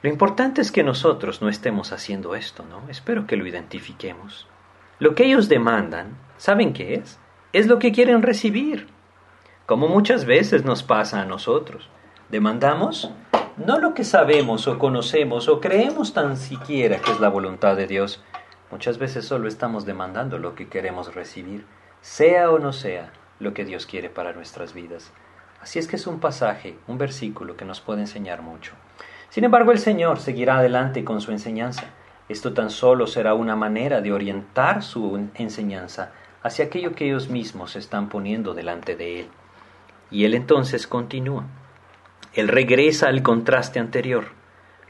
[0.00, 2.82] Lo importante es que nosotros no estemos haciendo esto, ¿no?
[2.88, 4.46] Espero que lo identifiquemos.
[5.00, 7.18] Lo que ellos demandan, ¿saben qué es?
[7.52, 8.86] Es lo que quieren recibir.
[9.66, 11.88] Como muchas veces nos pasa a nosotros.
[12.28, 13.10] Demandamos
[13.56, 17.88] no lo que sabemos o conocemos o creemos tan siquiera que es la voluntad de
[17.88, 18.22] Dios.
[18.70, 21.66] Muchas veces solo estamos demandando lo que queremos recibir,
[22.00, 25.12] sea o no sea lo que Dios quiere para nuestras vidas.
[25.60, 28.74] Así es que es un pasaje, un versículo que nos puede enseñar mucho.
[29.30, 31.84] Sin embargo, el Señor seguirá adelante con su enseñanza.
[32.28, 36.12] Esto tan solo será una manera de orientar su enseñanza
[36.42, 39.28] hacia aquello que ellos mismos están poniendo delante de Él.
[40.10, 41.44] Y Él entonces continúa.
[42.34, 44.26] Él regresa al contraste anterior.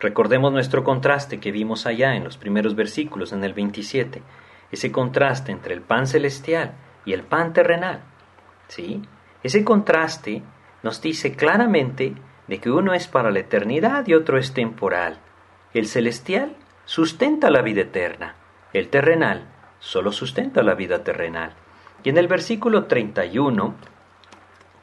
[0.01, 4.23] Recordemos nuestro contraste que vimos allá en los primeros versículos, en el 27,
[4.71, 6.73] ese contraste entre el pan celestial
[7.05, 8.03] y el pan terrenal.
[8.69, 9.03] ¿Sí?
[9.43, 10.43] Ese contraste
[10.83, 12.15] nos dice claramente
[12.49, 15.19] de que uno es para la eternidad y otro es temporal.
[15.75, 18.35] El celestial sustenta la vida eterna,
[18.73, 19.47] el terrenal
[19.81, 21.53] solo sustenta la vida terrenal.
[22.03, 23.75] Y en el versículo 31,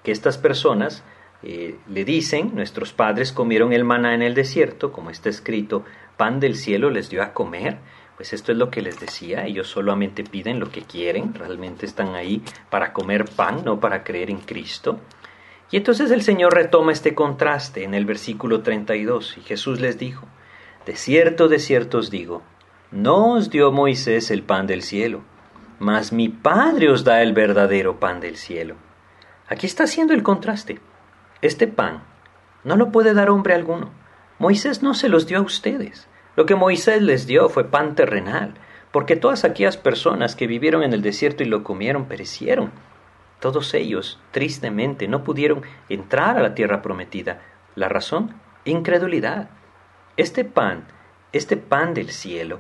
[0.04, 1.04] que estas personas
[1.44, 5.84] eh, le dicen, nuestros padres comieron el maná en el desierto, como está escrito,
[6.18, 7.78] pan del cielo les dio a comer,
[8.16, 12.16] pues esto es lo que les decía, ellos solamente piden lo que quieren, realmente están
[12.16, 15.00] ahí para comer pan, no para creer en Cristo.
[15.72, 20.28] Y entonces el Señor retoma este contraste en el versículo 32 y Jesús les dijo,
[20.86, 22.44] De cierto, de cierto os digo,
[22.92, 25.24] no os dio Moisés el pan del cielo,
[25.80, 28.76] mas mi Padre os da el verdadero pan del cielo.
[29.48, 30.80] Aquí está haciendo el contraste.
[31.42, 32.04] Este pan
[32.64, 33.92] no lo puede dar hombre alguno.
[34.40, 36.08] Moisés no se los dio a ustedes.
[36.36, 38.56] Lo que Moisés les dio fue pan terrenal,
[38.92, 42.72] porque todas aquellas personas que vivieron en el desierto y lo comieron perecieron.
[43.40, 47.42] Todos ellos, tristemente, no pudieron entrar a la tierra prometida.
[47.76, 48.40] ¿La razón?
[48.64, 49.50] Incredulidad.
[50.18, 50.86] Este pan,
[51.34, 52.60] este pan del cielo,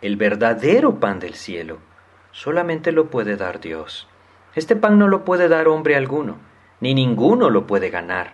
[0.00, 1.78] el verdadero pan del cielo,
[2.32, 4.08] solamente lo puede dar Dios.
[4.54, 6.38] Este pan no lo puede dar hombre alguno,
[6.80, 8.32] ni ninguno lo puede ganar.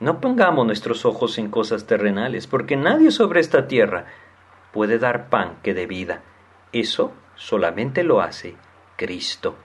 [0.00, 4.06] No pongamos nuestros ojos en cosas terrenales, porque nadie sobre esta tierra
[4.72, 6.22] puede dar pan que dé vida.
[6.72, 8.56] Eso solamente lo hace
[8.96, 9.56] Cristo.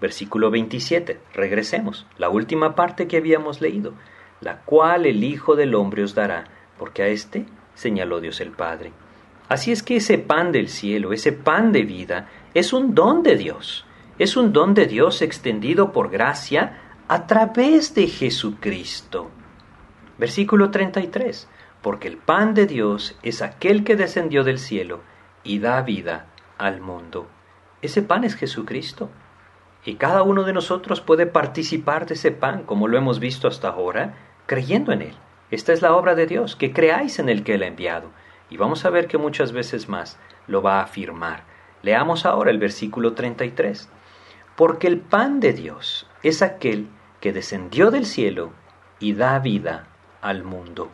[0.00, 1.20] Versículo 27.
[1.34, 2.06] Regresemos.
[2.16, 3.94] La última parte que habíamos leído.
[4.40, 6.44] La cual el Hijo del Hombre os dará,
[6.78, 8.92] porque a éste señaló Dios el Padre.
[9.48, 13.36] Así es que ese pan del cielo, ese pan de vida, es un don de
[13.36, 13.84] Dios.
[14.18, 19.30] Es un don de Dios extendido por gracia a través de Jesucristo.
[20.18, 21.48] Versículo 33.
[21.82, 25.00] Porque el pan de Dios es aquel que descendió del cielo
[25.44, 26.26] y da vida
[26.58, 27.28] al mundo.
[27.80, 29.08] Ese pan es Jesucristo.
[29.88, 33.68] Y cada uno de nosotros puede participar de ese pan, como lo hemos visto hasta
[33.68, 35.14] ahora, creyendo en Él.
[35.50, 38.10] Esta es la obra de Dios, que creáis en el que Él ha enviado.
[38.50, 41.44] Y vamos a ver que muchas veces más lo va a afirmar.
[41.80, 43.88] Leamos ahora el versículo 33.
[44.56, 46.90] Porque el pan de Dios es aquel
[47.22, 48.52] que descendió del cielo
[49.00, 49.86] y da vida
[50.20, 50.90] al mundo.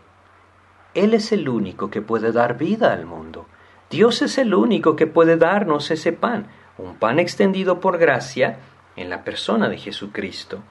[0.94, 3.46] Él es el único que puede dar vida al mundo.
[3.90, 6.46] Dios es el único que puede darnos ese pan,
[6.78, 8.58] un pan extendido por gracia
[8.96, 10.62] en la persona de Jesucristo.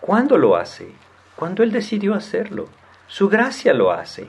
[0.00, 0.88] ¿Cuándo lo hace?
[1.36, 2.68] Cuando Él decidió hacerlo.
[3.06, 4.28] Su gracia lo hace.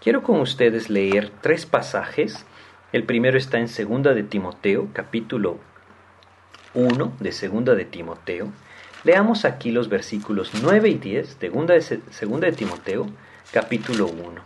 [0.00, 2.46] Quiero con ustedes leer tres pasajes.
[2.92, 5.58] El primero está en segunda de Timoteo, capítulo
[6.74, 8.52] 1 de segunda de Timoteo,
[9.04, 13.06] leamos aquí los versículos 9 y 10, segunda de, segunda de Timoteo,
[13.52, 14.40] capítulo 1.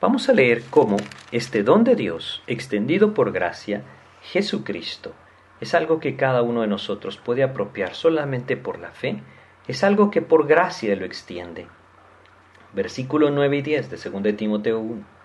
[0.00, 0.96] Vamos a leer cómo
[1.32, 3.82] este don de Dios, extendido por gracia,
[4.22, 5.12] Jesucristo,
[5.60, 9.22] es algo que cada uno de nosotros puede apropiar solamente por la fe,
[9.66, 11.66] es algo que por gracia lo extiende.
[12.72, 15.16] Versículo 9 y 10 de 2 Timoteo 1.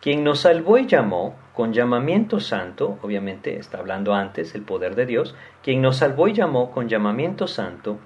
[0.00, 5.06] Quien nos salvó y llamó con llamamiento santo, obviamente está hablando antes el poder de
[5.06, 7.98] Dios, quien nos salvó y llamó con llamamiento santo,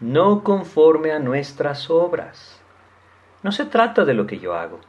[0.00, 2.62] no conforme a nuestras obras.
[3.42, 4.80] No se trata de lo que yo hago,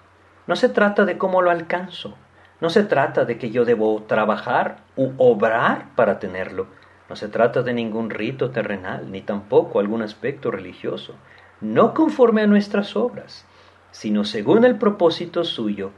[0.48, 2.16] no se trata de cómo lo alcanzo,
[2.62, 6.68] no se trata de que yo debo trabajar u obrar para tenerlo.
[7.10, 11.16] No se trata de ningún rito terrenal, ni tampoco algún aspecto religioso,
[11.62, 13.46] no conforme a nuestras obras,
[13.92, 15.92] sino según el propósito suyo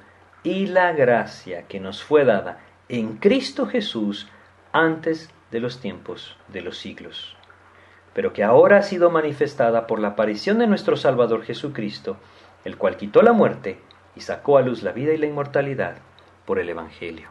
[0.43, 4.27] y la gracia que nos fue dada en Cristo Jesús
[4.71, 7.35] antes de los tiempos de los siglos,
[8.13, 12.17] pero que ahora ha sido manifestada por la aparición de nuestro Salvador Jesucristo,
[12.65, 13.79] el cual quitó la muerte
[14.15, 15.97] y sacó a luz la vida y la inmortalidad
[16.47, 17.29] por el Evangelio.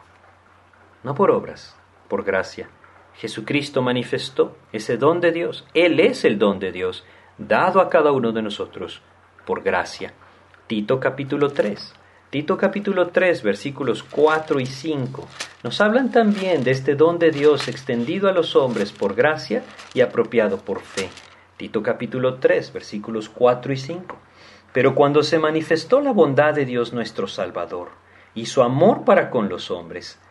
[1.03, 1.75] No por obras,
[2.07, 2.69] por gracia.
[3.15, 5.65] Jesucristo manifestó ese don de Dios.
[5.73, 7.03] Él es el don de Dios,
[7.39, 9.01] dado a cada uno de nosotros
[9.43, 10.13] por gracia.
[10.67, 11.95] Tito capítulo 3.
[12.29, 15.27] Tito capítulo 3 versículos 4 y 5
[15.63, 20.01] nos hablan también de este don de Dios extendido a los hombres por gracia y
[20.01, 21.09] apropiado por fe.
[21.55, 24.15] Tito capítulo 3 versículos 4 y 5.
[24.73, 27.89] Pero cuando se manifestó la bondad de Dios nuestro Salvador,
[28.37, 30.21] y su amor para con los hombres,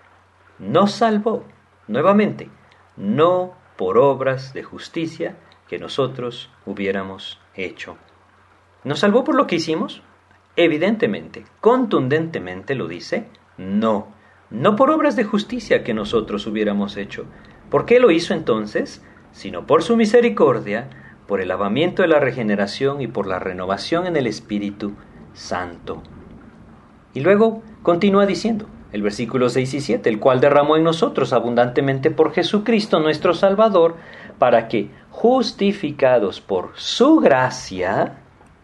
[0.60, 1.42] nos salvó,
[1.88, 2.48] nuevamente,
[2.96, 7.96] no por obras de justicia que nosotros hubiéramos hecho.
[8.84, 10.02] ¿Nos salvó por lo que hicimos?
[10.54, 13.26] Evidentemente, contundentemente lo dice,
[13.58, 14.06] no,
[14.50, 17.24] no por obras de justicia que nosotros hubiéramos hecho.
[17.70, 19.04] ¿Por qué lo hizo entonces?
[19.32, 20.90] Sino por su misericordia,
[21.26, 24.92] por el lavamiento de la regeneración y por la renovación en el Espíritu
[25.32, 26.04] Santo.
[27.16, 32.10] Y luego continúa diciendo, el versículo 6 y 7, el cual derramó en nosotros abundantemente
[32.10, 33.94] por Jesucristo nuestro Salvador,
[34.40, 38.18] para que, justificados por su gracia,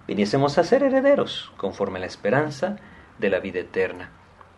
[0.09, 2.79] viniésemos a ser herederos, conforme a la esperanza
[3.21, 4.11] de la vida eterna.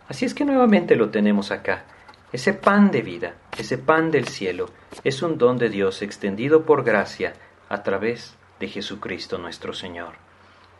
[0.07, 1.85] Así es que nuevamente lo tenemos acá.
[2.33, 4.71] Ese pan de vida, ese pan del cielo,
[5.03, 7.33] es un don de Dios extendido por gracia
[7.69, 10.13] a través de Jesucristo nuestro Señor.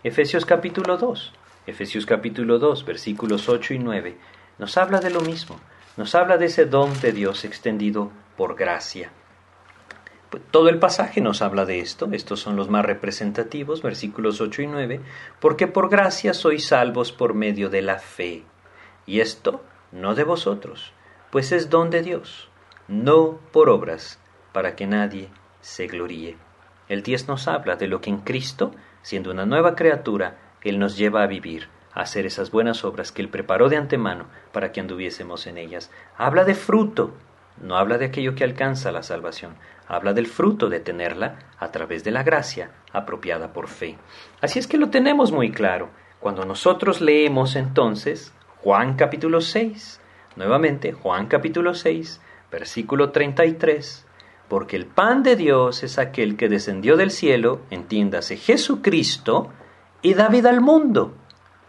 [0.04, 1.34] Efesios capítulo 2.
[1.68, 4.18] Efesios capítulo 2, versículos 8 y 9,
[4.60, 5.60] nos habla de lo mismo,
[5.98, 9.10] nos habla de ese don de Dios extendido por gracia.
[10.30, 14.62] Pues, todo el pasaje nos habla de esto, estos son los más representativos, versículos 8
[14.62, 15.02] y 9,
[15.40, 18.44] porque por gracia sois salvos por medio de la fe.
[19.08, 20.94] Y esto no de vosotros,
[21.32, 22.48] pues es don de Dios,
[22.88, 24.20] no por obras,
[24.52, 25.30] para que nadie
[25.62, 26.38] se gloríe.
[26.90, 28.70] El 10 nos habla de lo que en Cristo,
[29.02, 33.22] siendo una nueva criatura, él nos lleva a vivir, a hacer esas buenas obras que
[33.22, 35.92] Él preparó de antemano para que anduviésemos en ellas.
[36.18, 37.14] Habla de fruto,
[37.62, 39.56] no habla de aquello que alcanza la salvación,
[39.88, 43.98] habla del fruto de tenerla a través de la gracia apropiada por fe.
[44.42, 45.90] Así es que lo tenemos muy claro.
[46.20, 50.02] Cuando nosotros leemos entonces Juan capítulo 6,
[50.36, 52.20] nuevamente Juan capítulo 6,
[52.52, 54.06] versículo 33,
[54.48, 59.52] porque el pan de Dios es aquel que descendió del cielo, entiéndase Jesucristo,
[60.06, 61.16] y da vida al mundo.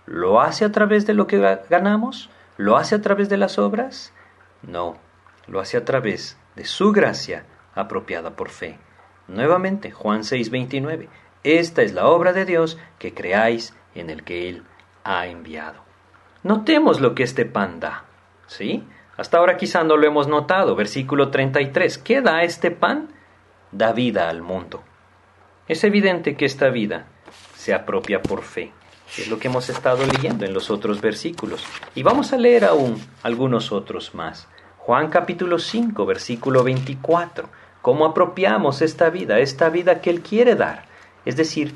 [0.04, 1.38] ¿Lo hace a través de lo que
[1.70, 2.28] ganamos?
[2.58, 4.12] ¿Lo hace a través de las obras?
[4.60, 4.98] No,
[5.46, 8.78] lo hace a través de su gracia apropiada por fe.
[9.26, 11.08] Nuevamente, Juan 6:29.
[11.44, 14.64] Esta es la obra de Dios que creáis en el que Él
[15.02, 15.80] ha enviado.
[16.42, 18.04] Notemos lo que este pan da.
[18.48, 18.86] ¿Sí?
[19.16, 20.76] Hasta ahora quizá no lo hemos notado.
[20.76, 21.96] Versículo 33.
[21.96, 23.08] ¿Qué da este pan?
[23.72, 24.84] Da vida al mundo.
[25.68, 27.06] Es evidente que esta vida
[27.66, 28.70] se apropia por fe.
[29.18, 31.64] Es lo que hemos estado leyendo en los otros versículos.
[31.96, 34.46] Y vamos a leer aún algunos otros más.
[34.78, 37.48] Juan capítulo 5, versículo 24.
[37.82, 40.84] ¿Cómo apropiamos esta vida, esta vida que Él quiere dar?
[41.24, 41.74] Es decir,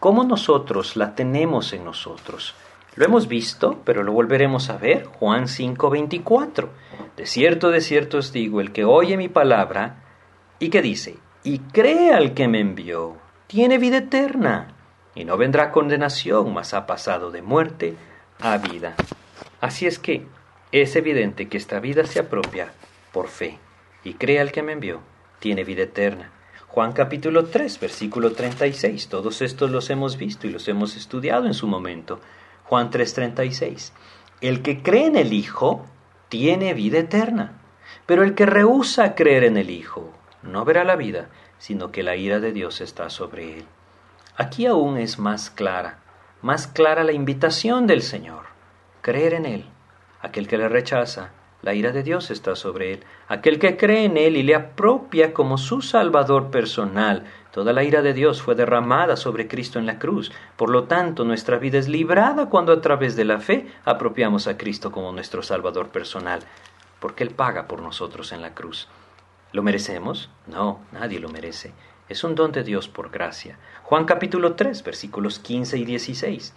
[0.00, 2.56] ¿cómo nosotros la tenemos en nosotros?
[2.96, 5.04] Lo hemos visto, pero lo volveremos a ver.
[5.04, 6.68] Juan 5, 24.
[7.16, 10.02] De cierto, de cierto os digo, el que oye mi palabra
[10.58, 14.81] y que dice, y cree al que me envió, tiene vida eterna
[15.14, 17.94] y no vendrá condenación, mas ha pasado de muerte
[18.40, 18.94] a vida.
[19.60, 20.26] Así es que
[20.72, 22.72] es evidente que esta vida se apropia
[23.12, 23.58] por fe,
[24.04, 25.00] y cree al que me envió,
[25.38, 26.30] tiene vida eterna.
[26.68, 31.52] Juan capítulo 3, versículo 36, todos estos los hemos visto y los hemos estudiado en
[31.52, 32.20] su momento.
[32.64, 33.92] Juan 3:36,
[34.40, 35.84] el que cree en el Hijo
[36.30, 37.60] tiene vida eterna,
[38.06, 40.10] pero el que rehúsa creer en el Hijo
[40.42, 43.66] no verá la vida, sino que la ira de Dios está sobre él.
[44.36, 45.98] Aquí aún es más clara,
[46.40, 48.46] más clara la invitación del Señor,
[49.02, 49.66] creer en Él.
[50.22, 53.04] Aquel que le rechaza, la ira de Dios está sobre él.
[53.28, 58.02] Aquel que cree en Él y le apropia como su Salvador personal, toda la ira
[58.02, 60.32] de Dios fue derramada sobre Cristo en la cruz.
[60.56, 64.56] Por lo tanto, nuestra vida es librada cuando a través de la fe apropiamos a
[64.56, 66.40] Cristo como nuestro Salvador personal,
[66.98, 68.88] porque Él paga por nosotros en la cruz.
[69.52, 70.30] ¿Lo merecemos?
[70.48, 71.72] No, nadie lo merece.
[72.08, 73.58] Es un don de Dios por gracia.
[73.84, 76.54] Juan capítulo 3, versículos 15 y 16.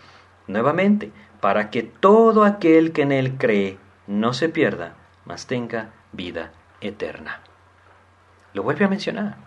[0.47, 3.77] Nuevamente, para que todo aquel que en Él cree
[4.07, 7.41] no se pierda, mas tenga vida eterna.
[8.53, 9.37] Lo vuelve a mencionar.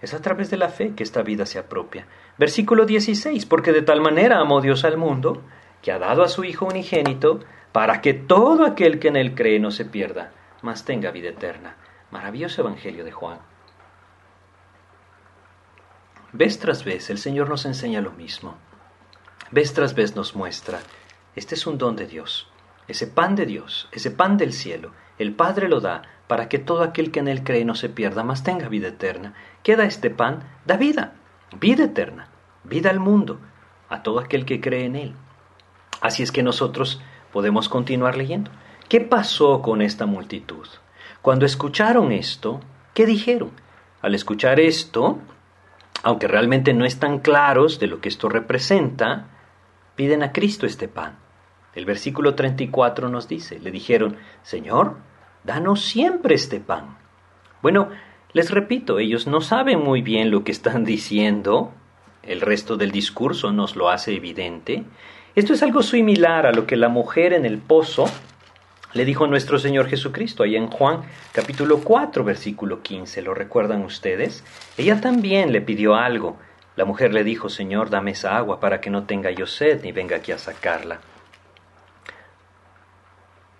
[0.00, 2.06] Es a través de la fe que esta vida se apropia.
[2.38, 5.42] Versículo 16, porque de tal manera amó Dios al mundo,
[5.82, 7.40] que ha dado a su Hijo unigénito,
[7.72, 10.32] para que todo aquel que en él cree no se pierda,
[10.62, 11.76] mas tenga vida eterna.
[12.10, 13.38] Maravilloso Evangelio de Juan.
[16.32, 18.56] Vez tras vez el Señor nos enseña lo mismo.
[19.50, 20.80] Vez tras vez nos muestra,
[21.34, 22.50] este es un don de Dios
[22.90, 26.82] ese pan de Dios, ese pan del cielo, el Padre lo da para que todo
[26.82, 29.34] aquel que en él cree no se pierda, mas tenga vida eterna.
[29.62, 30.42] ¿Qué da este pan?
[30.66, 31.14] Da vida,
[31.60, 32.28] vida eterna,
[32.64, 33.40] vida al mundo,
[33.88, 35.14] a todo aquel que cree en él.
[36.00, 37.00] Así es que nosotros
[37.32, 38.50] podemos continuar leyendo.
[38.88, 40.66] ¿Qué pasó con esta multitud?
[41.22, 42.60] Cuando escucharon esto,
[42.94, 43.52] ¿qué dijeron?
[44.02, 45.18] Al escuchar esto,
[46.02, 49.28] aunque realmente no están claros de lo que esto representa,
[49.96, 51.18] piden a Cristo este pan.
[51.74, 54.96] El versículo 34 nos dice, le dijeron, Señor,
[55.44, 56.98] danos siempre este pan.
[57.62, 57.88] Bueno,
[58.32, 61.72] les repito, ellos no saben muy bien lo que están diciendo,
[62.22, 64.84] el resto del discurso nos lo hace evidente.
[65.34, 68.06] Esto es algo similar a lo que la mujer en el pozo
[68.92, 74.44] le dijo nuestro Señor Jesucristo, ahí en Juan capítulo 4, versículo 15, ¿lo recuerdan ustedes?
[74.76, 76.38] Ella también le pidió algo.
[76.76, 79.92] La mujer le dijo, Señor, dame esa agua para que no tenga yo sed ni
[79.92, 81.00] venga aquí a sacarla.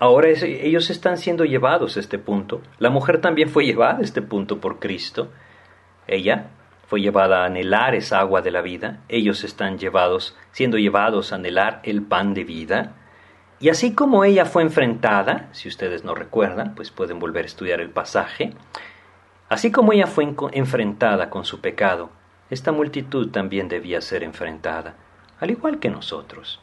[0.01, 2.63] Ahora ellos están siendo llevados a este punto.
[2.79, 5.31] La mujer también fue llevada a este punto por Cristo.
[6.07, 6.47] Ella
[6.87, 9.01] fue llevada a anhelar esa agua de la vida.
[9.11, 12.95] Ellos están llevados, siendo llevados a anhelar el pan de vida.
[13.61, 17.81] Y así como ella fue enfrentada, si ustedes no recuerdan, pues pueden volver a estudiar
[17.81, 18.55] el pasaje,
[19.51, 22.09] así como ella fue enfrentada con su pecado,
[22.49, 24.97] esta multitud también debía ser enfrentada,
[25.39, 26.61] al igual que nosotros.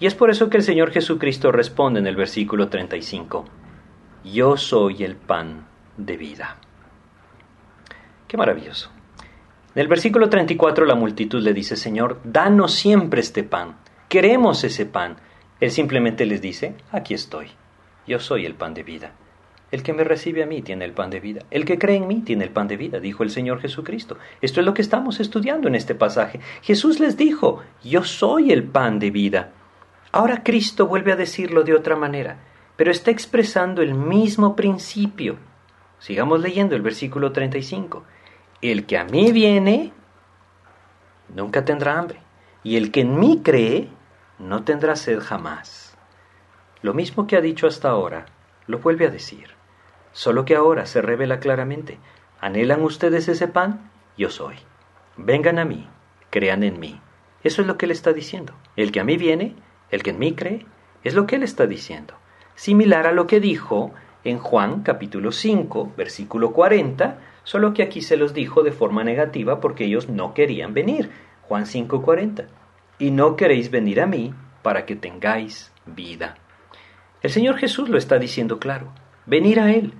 [0.00, 3.44] Y es por eso que el Señor Jesucristo responde en el versículo 35,
[4.24, 6.56] Yo soy el pan de vida.
[8.26, 8.90] Qué maravilloso.
[9.74, 13.76] En el versículo 34 la multitud le dice, Señor, danos siempre este pan.
[14.08, 15.16] Queremos ese pan.
[15.60, 17.48] Él simplemente les dice, aquí estoy.
[18.06, 19.12] Yo soy el pan de vida.
[19.70, 21.42] El que me recibe a mí tiene el pan de vida.
[21.50, 24.16] El que cree en mí tiene el pan de vida, dijo el Señor Jesucristo.
[24.40, 26.40] Esto es lo que estamos estudiando en este pasaje.
[26.62, 29.52] Jesús les dijo, yo soy el pan de vida.
[30.10, 32.38] Ahora Cristo vuelve a decirlo de otra manera,
[32.76, 35.36] pero está expresando el mismo principio.
[36.00, 38.04] Sigamos leyendo el versículo 35.
[38.62, 39.92] El que a mí viene,
[41.34, 42.18] nunca tendrá hambre,
[42.64, 43.88] y el que en mí cree,
[44.40, 45.94] no tendrá sed jamás.
[46.80, 48.24] Lo mismo que ha dicho hasta ahora,
[48.66, 49.50] lo vuelve a decir,
[50.12, 51.98] solo que ahora se revela claramente.
[52.40, 53.90] ¿Anhelan ustedes ese pan?
[54.16, 54.56] Yo soy.
[55.18, 55.88] Vengan a mí,
[56.30, 57.00] crean en mí.
[57.44, 58.54] Eso es lo que él está diciendo.
[58.76, 59.56] El que a mí viene,
[59.90, 60.64] el que en mí cree,
[61.04, 62.14] es lo que él está diciendo.
[62.54, 63.92] Similar a lo que dijo
[64.24, 69.60] en Juan capítulo 5, versículo 40, solo que aquí se los dijo de forma negativa
[69.60, 71.10] porque ellos no querían venir.
[71.42, 72.46] Juan 5, 40.
[73.00, 74.32] Y no queréis venir a mí
[74.62, 76.36] para que tengáis vida.
[77.22, 78.92] El Señor Jesús lo está diciendo claro.
[79.26, 79.94] Venir a Él.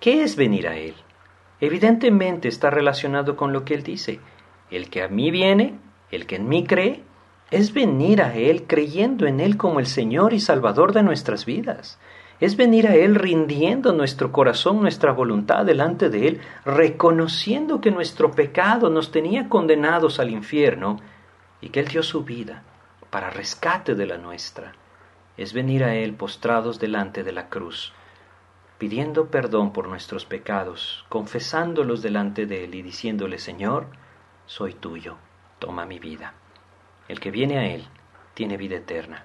[0.00, 0.94] ¿Qué es venir a Él?
[1.60, 4.20] Evidentemente está relacionado con lo que Él dice.
[4.70, 5.78] El que a mí viene,
[6.10, 7.02] el que en mí cree,
[7.50, 11.98] es venir a Él creyendo en Él como el Señor y Salvador de nuestras vidas.
[12.38, 18.30] Es venir a Él rindiendo nuestro corazón, nuestra voluntad delante de Él, reconociendo que nuestro
[18.32, 21.00] pecado nos tenía condenados al infierno
[21.60, 22.62] y que Él dio su vida
[23.10, 24.72] para rescate de la nuestra.
[25.36, 27.92] Es venir a Él postrados delante de la cruz,
[28.78, 33.86] pidiendo perdón por nuestros pecados, confesándolos delante de Él y diciéndole, Señor,
[34.46, 35.16] soy tuyo,
[35.58, 36.34] toma mi vida.
[37.08, 37.86] El que viene a Él
[38.34, 39.24] tiene vida eterna.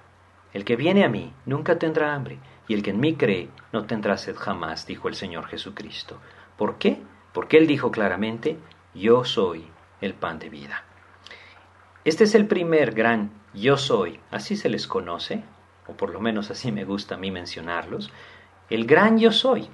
[0.52, 3.84] El que viene a mí nunca tendrá hambre, y el que en mí cree no
[3.86, 6.18] tendrá sed jamás, dijo el Señor Jesucristo.
[6.56, 7.02] ¿Por qué?
[7.32, 8.58] Porque Él dijo claramente,
[8.94, 9.66] yo soy
[10.00, 10.84] el pan de vida.
[12.04, 15.44] Este es el primer gran yo soy, así se les conoce,
[15.86, 18.10] o por lo menos así me gusta a mí mencionarlos,
[18.70, 19.68] el gran yo soy.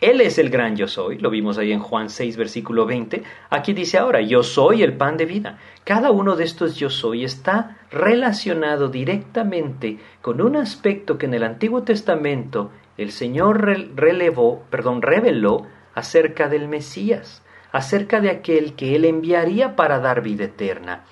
[0.00, 3.22] Él es el gran yo soy, lo vimos ahí en Juan 6, versículo 20.
[3.50, 5.58] Aquí dice ahora, yo soy el pan de vida.
[5.84, 11.42] Cada uno de estos yo soy está relacionado directamente con un aspecto que en el
[11.42, 19.04] Antiguo Testamento el Señor relevó, perdón, reveló acerca del Mesías, acerca de aquel que Él
[19.04, 21.04] enviaría para dar vida eterna.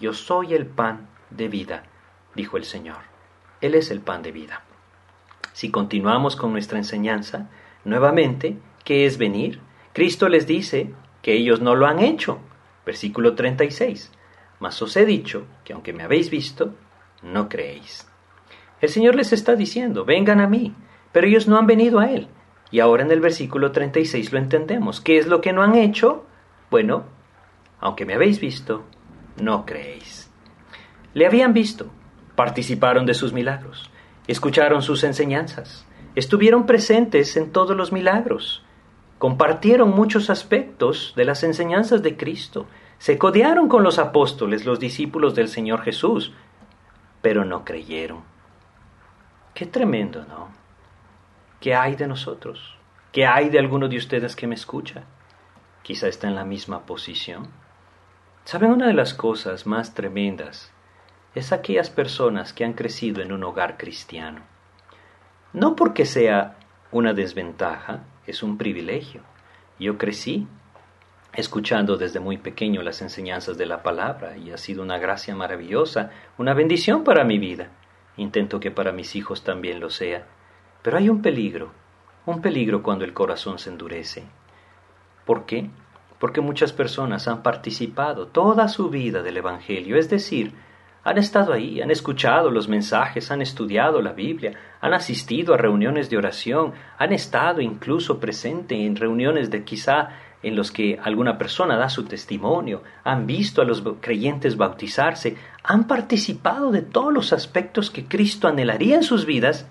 [0.00, 1.82] Yo soy el pan de vida,
[2.34, 2.96] dijo el Señor.
[3.60, 4.64] Él es el pan de vida.
[5.52, 7.50] Si continuamos con nuestra enseñanza,
[7.84, 9.60] nuevamente, ¿qué es venir?
[9.92, 12.38] Cristo les dice que ellos no lo han hecho.
[12.86, 14.10] Versículo 36.
[14.58, 16.74] Mas os he dicho que aunque me habéis visto,
[17.22, 18.08] no creéis.
[18.80, 20.74] El Señor les está diciendo, vengan a mí,
[21.12, 22.28] pero ellos no han venido a Él.
[22.70, 25.02] Y ahora en el versículo 36 lo entendemos.
[25.02, 26.24] ¿Qué es lo que no han hecho?
[26.70, 27.04] Bueno,
[27.80, 28.86] aunque me habéis visto,
[29.40, 30.30] no creéis.
[31.14, 31.90] Le habían visto,
[32.36, 33.90] participaron de sus milagros,
[34.26, 38.64] escucharon sus enseñanzas, estuvieron presentes en todos los milagros,
[39.18, 42.66] compartieron muchos aspectos de las enseñanzas de Cristo,
[42.98, 46.32] se codearon con los apóstoles, los discípulos del Señor Jesús,
[47.22, 48.22] pero no creyeron.
[49.54, 50.48] Qué tremendo, ¿no?
[51.60, 52.76] ¿Qué hay de nosotros?
[53.12, 55.02] ¿Qué hay de alguno de ustedes que me escucha?
[55.82, 57.48] Quizá está en la misma posición.
[58.44, 60.72] ¿Saben una de las cosas más tremendas
[61.34, 64.42] es aquellas personas que han crecido en un hogar cristiano.
[65.52, 66.56] No porque sea
[66.90, 69.22] una desventaja, es un privilegio.
[69.78, 70.48] Yo crecí
[71.32, 76.10] escuchando desde muy pequeño las enseñanzas de la palabra y ha sido una gracia maravillosa,
[76.36, 77.68] una bendición para mi vida.
[78.16, 80.26] Intento que para mis hijos también lo sea.
[80.82, 81.72] Pero hay un peligro,
[82.26, 84.24] un peligro cuando el corazón se endurece.
[85.24, 85.70] ¿Por qué?
[86.20, 90.54] Porque muchas personas han participado toda su vida del Evangelio, es decir,
[91.02, 96.10] han estado ahí, han escuchado los mensajes, han estudiado la Biblia, han asistido a reuniones
[96.10, 100.10] de oración, han estado incluso presente en reuniones de quizá
[100.42, 105.86] en los que alguna persona da su testimonio, han visto a los creyentes bautizarse, han
[105.86, 109.68] participado de todos los aspectos que Cristo anhelaría en sus vidas,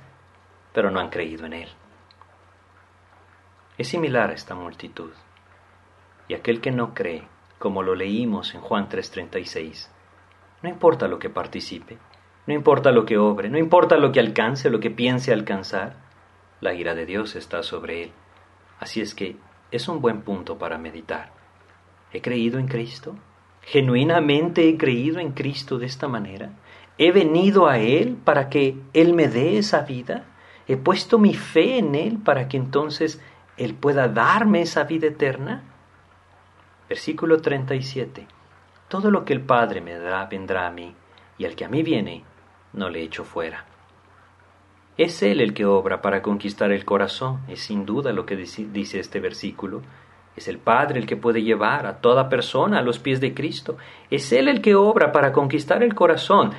[0.73, 1.69] pero no han creído en Él.
[3.77, 5.11] Es similar a esta multitud.
[6.29, 7.23] Y aquel que no cree,
[7.57, 9.89] como lo leímos en Juan 3:36,
[10.63, 11.97] no importa lo que participe,
[12.47, 15.97] no importa lo que obre, no importa lo que alcance, lo que piense alcanzar,
[16.61, 18.11] la ira de Dios está sobre él.
[18.79, 19.35] Así es que
[19.71, 21.31] es un buen punto para meditar.
[22.13, 23.15] ¿He creído en Cristo?
[23.61, 26.51] ¿Genuinamente he creído en Cristo de esta manera?
[26.97, 30.25] ¿He venido a Él para que Él me dé esa vida?
[30.67, 33.21] ¿He puesto mi fe en Él para que entonces
[33.57, 35.63] Él pueda darme esa vida eterna?
[36.89, 38.25] Versículo 37.
[38.87, 40.95] Todo lo que el Padre me dará vendrá a mí,
[41.37, 42.23] y al que a mí viene,
[42.73, 43.63] no le echo fuera.
[44.97, 48.99] Es Él el que obra para conquistar el corazón, es sin duda lo que dice
[48.99, 49.83] este versículo.
[50.35, 53.77] Es el Padre el que puede llevar a toda persona a los pies de Cristo.
[54.09, 56.53] Es Él el que obra para conquistar el corazón.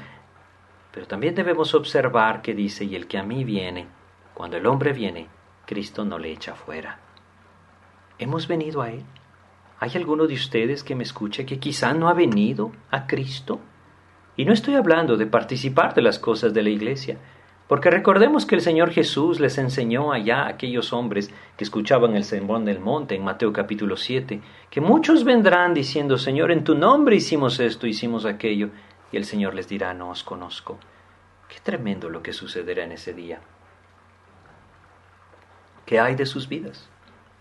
[0.92, 3.88] Pero también debemos observar que dice, y el que a mí viene,
[4.32, 5.26] cuando el hombre viene,
[5.66, 7.00] Cristo no le echa fuera.
[8.18, 9.04] ¿Hemos venido a Él?
[9.82, 13.60] ¿Hay alguno de ustedes que me escuche que quizá no ha venido a Cristo?
[14.36, 17.16] Y no estoy hablando de participar de las cosas de la iglesia,
[17.66, 22.24] porque recordemos que el Señor Jesús les enseñó allá a aquellos hombres que escuchaban el
[22.24, 27.16] sermón del monte en Mateo capítulo 7, que muchos vendrán diciendo, Señor, en tu nombre
[27.16, 28.68] hicimos esto, hicimos aquello,
[29.10, 30.78] y el Señor les dirá, no os conozco.
[31.48, 33.40] Qué tremendo lo que sucederá en ese día.
[35.86, 36.89] ¿Qué hay de sus vidas?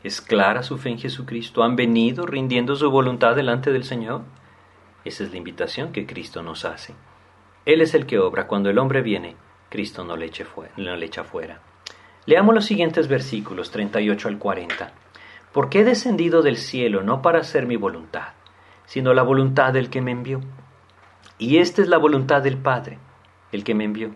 [0.02, 1.62] ¿Es clara su fe en Jesucristo?
[1.62, 4.22] ¿Han venido rindiendo su voluntad delante del Señor?
[5.04, 6.96] Esa es la invitación que Cristo nos hace.
[7.66, 8.48] Él es el que obra.
[8.48, 9.36] Cuando el hombre viene,
[9.70, 11.62] Cristo no le, fuera, echa fuera.
[12.26, 14.94] Leamos los siguientes versículos 38 al 40.
[15.52, 18.30] Porque he descendido del cielo no para hacer mi voluntad,
[18.86, 20.40] sino la voluntad del que me envió.
[21.38, 23.00] Y esta es la voluntad del Padre,
[23.52, 24.12] el que me envió,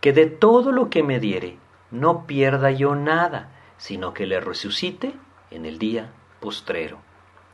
[0.00, 1.58] que de todo lo que me diere,
[1.90, 5.14] no pierda yo nada, sino que le resucite
[5.50, 6.98] en el día postrero.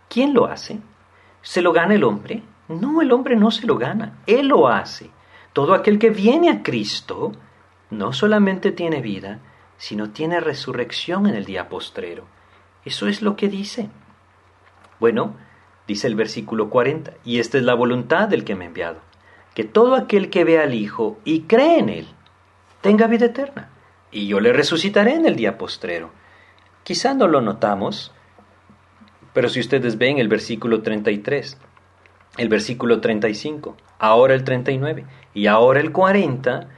[0.08, 0.78] ¿Quién lo hace?
[1.42, 2.42] ¿Se lo gana el hombre?
[2.68, 5.10] No, el hombre no se lo gana, Él lo hace.
[5.52, 7.32] Todo aquel que viene a Cristo
[7.90, 9.40] no solamente tiene vida,
[9.76, 12.24] sino tiene resurrección en el día postrero.
[12.84, 13.90] Eso es lo que dice.
[15.00, 15.34] Bueno,
[15.86, 19.00] dice el versículo 40, y esta es la voluntad del que me ha enviado,
[19.54, 22.08] que todo aquel que ve al Hijo y cree en Él,
[22.80, 23.71] tenga vida eterna
[24.12, 26.10] y yo le resucitaré en el día postrero.
[26.84, 28.12] Quizá no lo notamos,
[29.32, 31.58] pero si ustedes ven el versículo 33,
[32.36, 36.68] el versículo 35, ahora el 39 y ahora el 40,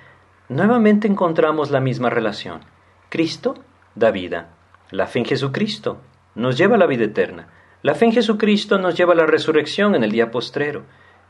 [0.49, 2.61] nuevamente encontramos la misma relación.
[3.09, 3.55] Cristo
[3.95, 4.51] da vida
[4.91, 6.01] La fe en Jesucristo
[6.35, 7.49] nos lleva a la vida eterna.
[7.83, 10.85] La fe en Jesucristo nos lleva a la resurrección en el día postrero.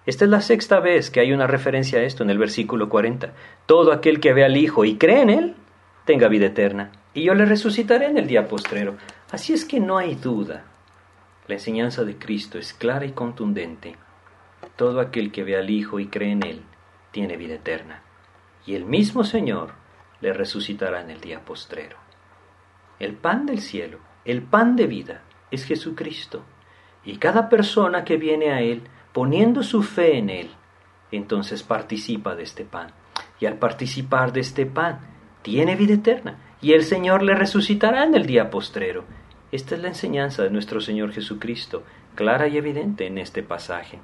[0.06, 3.32] Esta es la sexta vez que hay una referencia a esto en el versículo 40.
[3.66, 5.56] Todo aquel que ve al Hijo y cree en Él,
[6.04, 8.96] tenga vida eterna, y yo le resucitaré en el día postrero.
[9.30, 10.64] Así es que no hay duda.
[11.46, 13.96] La enseñanza de Cristo es clara y contundente.
[14.76, 16.62] Todo aquel que ve al Hijo y cree en Él,
[17.10, 18.02] tiene vida eterna,
[18.66, 19.72] y el mismo Señor
[20.20, 21.96] le resucitará en el día postrero.
[22.98, 26.44] El pan del cielo, el pan de vida, es Jesucristo,
[27.04, 28.82] y cada persona que viene a Él
[29.12, 30.50] poniendo su fe en Él,
[31.12, 32.88] entonces participa de este pan.
[33.38, 35.13] Y al participar de este pan,
[35.44, 39.04] tiene vida eterna, y el Señor le resucitará en el día postrero.
[39.52, 41.82] Esta es la enseñanza de nuestro Señor Jesucristo,
[42.14, 43.98] clara y evidente en este pasaje.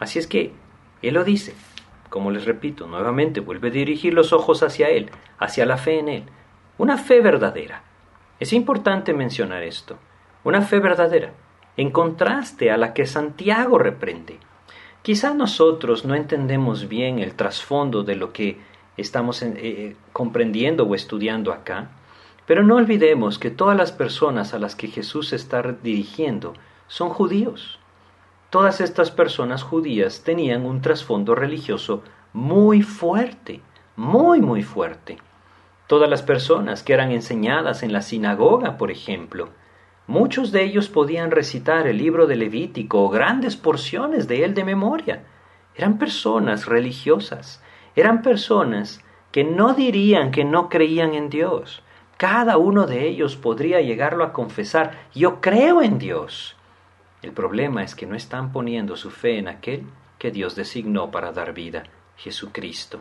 [0.00, 0.52] Así es que
[1.00, 1.54] Él lo dice,
[2.10, 6.08] como les repito, nuevamente vuelve a dirigir los ojos hacia Él, hacia la fe en
[6.08, 6.24] Él,
[6.78, 7.84] una fe verdadera.
[8.40, 10.00] Es importante mencionar esto,
[10.42, 11.32] una fe verdadera,
[11.76, 14.40] en contraste a la que Santiago reprende.
[15.02, 20.94] Quizá nosotros no entendemos bien el trasfondo de lo que estamos eh, eh, comprendiendo o
[20.94, 21.90] estudiando acá,
[22.46, 26.54] pero no olvidemos que todas las personas a las que Jesús está dirigiendo
[26.88, 27.78] son judíos.
[28.50, 33.60] Todas estas personas judías tenían un trasfondo religioso muy fuerte,
[33.96, 35.18] muy, muy fuerte.
[35.86, 39.48] Todas las personas que eran enseñadas en la sinagoga, por ejemplo,
[40.08, 44.64] Muchos de ellos podían recitar el libro de Levítico o grandes porciones de él de
[44.64, 45.22] memoria.
[45.76, 47.62] Eran personas religiosas,
[47.96, 51.82] eran personas que no dirían que no creían en Dios.
[52.16, 56.56] Cada uno de ellos podría llegarlo a confesar, yo creo en Dios.
[57.22, 59.84] El problema es que no están poniendo su fe en aquel
[60.18, 61.84] que Dios designó para dar vida,
[62.16, 63.00] Jesucristo.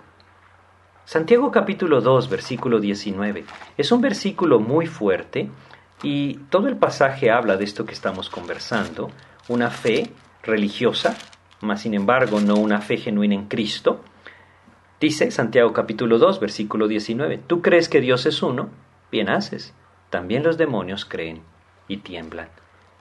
[1.05, 3.43] Santiago capítulo 2, versículo 19,
[3.77, 5.49] es un versículo muy fuerte
[6.03, 9.11] y todo el pasaje habla de esto que estamos conversando,
[9.49, 10.11] una fe
[10.41, 11.17] religiosa,
[11.61, 14.01] mas sin embargo no una fe genuina en Cristo.
[15.01, 18.69] Dice Santiago capítulo 2, versículo 19, ¿tú crees que Dios es uno?
[19.11, 19.73] Bien haces.
[20.11, 21.41] También los demonios creen
[21.87, 22.49] y tiemblan.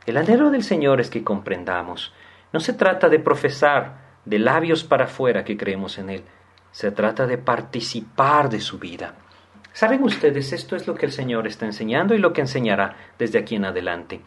[0.07, 2.14] El anhelo del Señor es que comprendamos.
[2.55, 6.22] No se trata de profesar de labios para afuera que creemos en Él.
[6.72, 9.16] Se trata de participar de su vida.
[9.74, 13.38] Saben ustedes, esto es lo que el Señor está enseñando y lo que enseñará desde
[13.38, 14.22] aquí en adelante.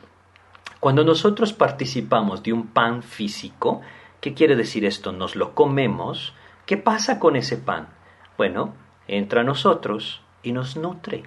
[0.80, 3.82] Cuando nosotros participamos de un pan físico,
[4.22, 5.12] ¿qué quiere decir esto?
[5.12, 6.36] Nos lo comemos.
[6.66, 7.90] ¿Qué pasa con ese pan?
[8.38, 8.74] Bueno,
[9.08, 11.24] entra a nosotros y nos nutre.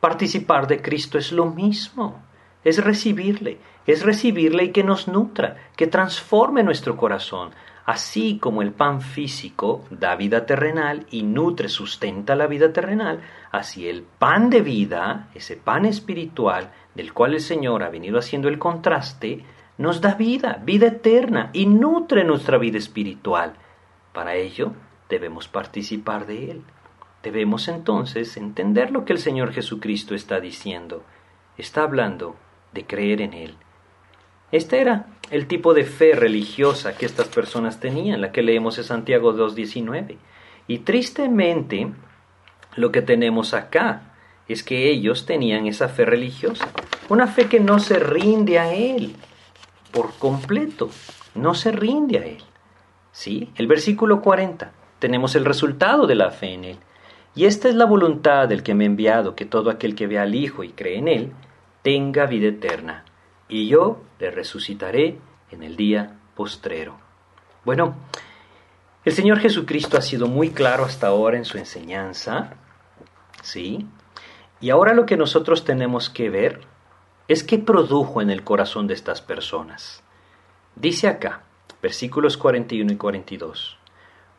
[0.00, 2.22] Participar de Cristo es lo mismo.
[2.64, 7.52] Es recibirle, es recibirle y que nos nutra, que transforme nuestro corazón,
[7.88, 13.88] Así como el pan físico da vida terrenal y nutre, sustenta la vida terrenal, así
[13.88, 18.58] el pan de vida, ese pan espiritual del cual el Señor ha venido haciendo el
[18.58, 19.42] contraste,
[19.78, 23.54] nos da vida, vida eterna y nutre nuestra vida espiritual.
[24.18, 24.72] Para ello
[25.08, 26.62] debemos participar de Él.
[27.22, 31.04] Debemos entonces entender lo que el Señor Jesucristo está diciendo.
[31.56, 32.34] Está hablando
[32.72, 33.54] de creer en Él,
[34.50, 38.84] este era el tipo de fe religiosa que estas personas tenían, la que leemos en
[38.84, 40.16] Santiago 2.19.
[40.66, 41.92] Y tristemente,
[42.74, 44.14] lo que tenemos acá
[44.48, 46.66] es que ellos tenían esa fe religiosa,
[47.08, 49.14] una fe que no se rinde a Él
[49.92, 50.90] por completo,
[51.36, 52.47] no se rinde a Él.
[53.18, 53.50] ¿Sí?
[53.56, 56.78] El versículo 40, tenemos el resultado de la fe en Él.
[57.34, 60.22] Y esta es la voluntad del que me ha enviado, que todo aquel que vea
[60.22, 61.32] al Hijo y cree en Él,
[61.82, 63.04] tenga vida eterna
[63.48, 65.18] y yo le resucitaré
[65.50, 67.00] en el día postrero.
[67.64, 67.96] Bueno,
[69.04, 72.52] el Señor Jesucristo ha sido muy claro hasta ahora en su enseñanza,
[73.42, 73.84] ¿sí?
[74.60, 76.60] Y ahora lo que nosotros tenemos que ver
[77.26, 80.04] es qué produjo en el corazón de estas personas.
[80.76, 81.42] Dice acá,
[81.82, 83.78] versículos 41 y 42,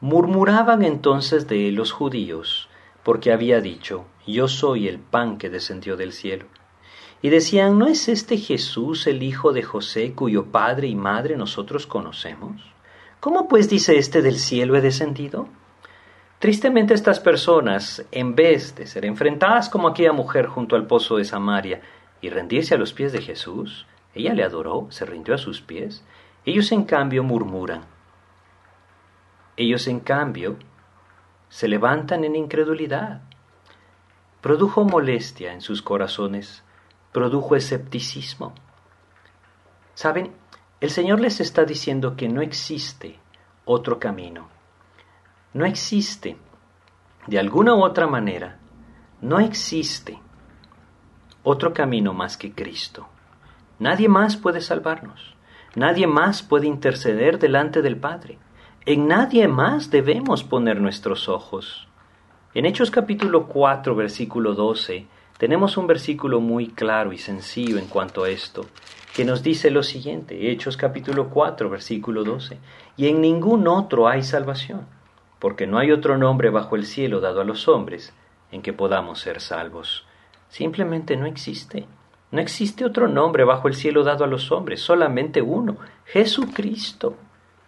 [0.02, 2.70] murmuraban entonces de él los judíos,
[3.04, 6.46] porque había dicho, yo soy el pan que descendió del cielo
[7.22, 11.86] y decían, ¿no es este Jesús el hijo de José cuyo padre y madre nosotros
[11.86, 12.62] conocemos?
[13.20, 15.48] ¿Cómo pues dice este del cielo he descendido?
[16.40, 21.26] Tristemente estas personas, en vez de ser enfrentadas como aquella mujer junto al pozo de
[21.26, 21.82] Samaria
[22.22, 23.86] y rendirse a los pies de Jesús,
[24.16, 26.06] ella le adoró, se rindió a sus pies,
[26.50, 27.82] ellos en cambio murmuran.
[29.56, 30.58] Ellos en cambio
[31.48, 33.22] se levantan en incredulidad.
[34.42, 36.64] Produjo molestia en sus corazones
[37.12, 38.54] produjo escepticismo.
[39.94, 40.34] ¿Saben?
[40.80, 43.20] El Señor les está diciendo que no existe
[43.66, 44.48] otro camino.
[45.54, 46.38] No existe,
[47.28, 48.58] de alguna u otra manera,
[49.22, 50.20] no existe
[51.44, 53.08] otro camino más que Cristo.
[53.78, 55.36] Nadie más puede salvarnos.
[55.76, 58.40] Nadie más puede interceder delante del Padre.
[58.88, 61.88] En nadie más debemos poner nuestros ojos.
[62.56, 65.06] En Hechos capítulo 4, versículo 12,
[65.38, 68.66] tenemos un versículo muy claro y sencillo en cuanto a esto,
[69.16, 72.58] que nos dice lo siguiente, Hechos capítulo 4, versículo 12,
[72.98, 74.88] y en ningún otro hay salvación,
[75.38, 78.12] porque no hay otro nombre bajo el cielo dado a los hombres
[78.52, 80.08] en que podamos ser salvos.
[80.50, 81.86] Simplemente no existe.
[82.32, 87.16] No existe otro nombre bajo el cielo dado a los hombres, solamente uno, Jesucristo.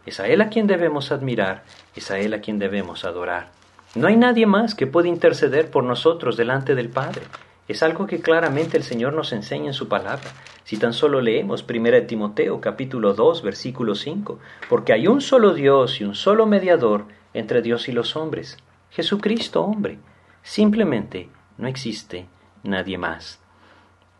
[0.06, 1.64] Es a Él a quien debemos admirar,
[1.96, 3.50] es a Él a quien debemos adorar.
[3.96, 7.24] No hay nadie más que pueda interceder por nosotros delante del Padre.
[7.68, 10.30] Es algo que claramente el Señor nos enseña en su palabra.
[10.64, 14.40] Si tan solo leemos 1 Timoteo capítulo 2 versículo 5,
[14.70, 18.58] porque hay un solo Dios y un solo mediador entre Dios y los hombres,
[18.92, 20.00] Jesucristo hombre.
[20.44, 22.28] Simplemente no existe
[22.64, 23.41] nadie más.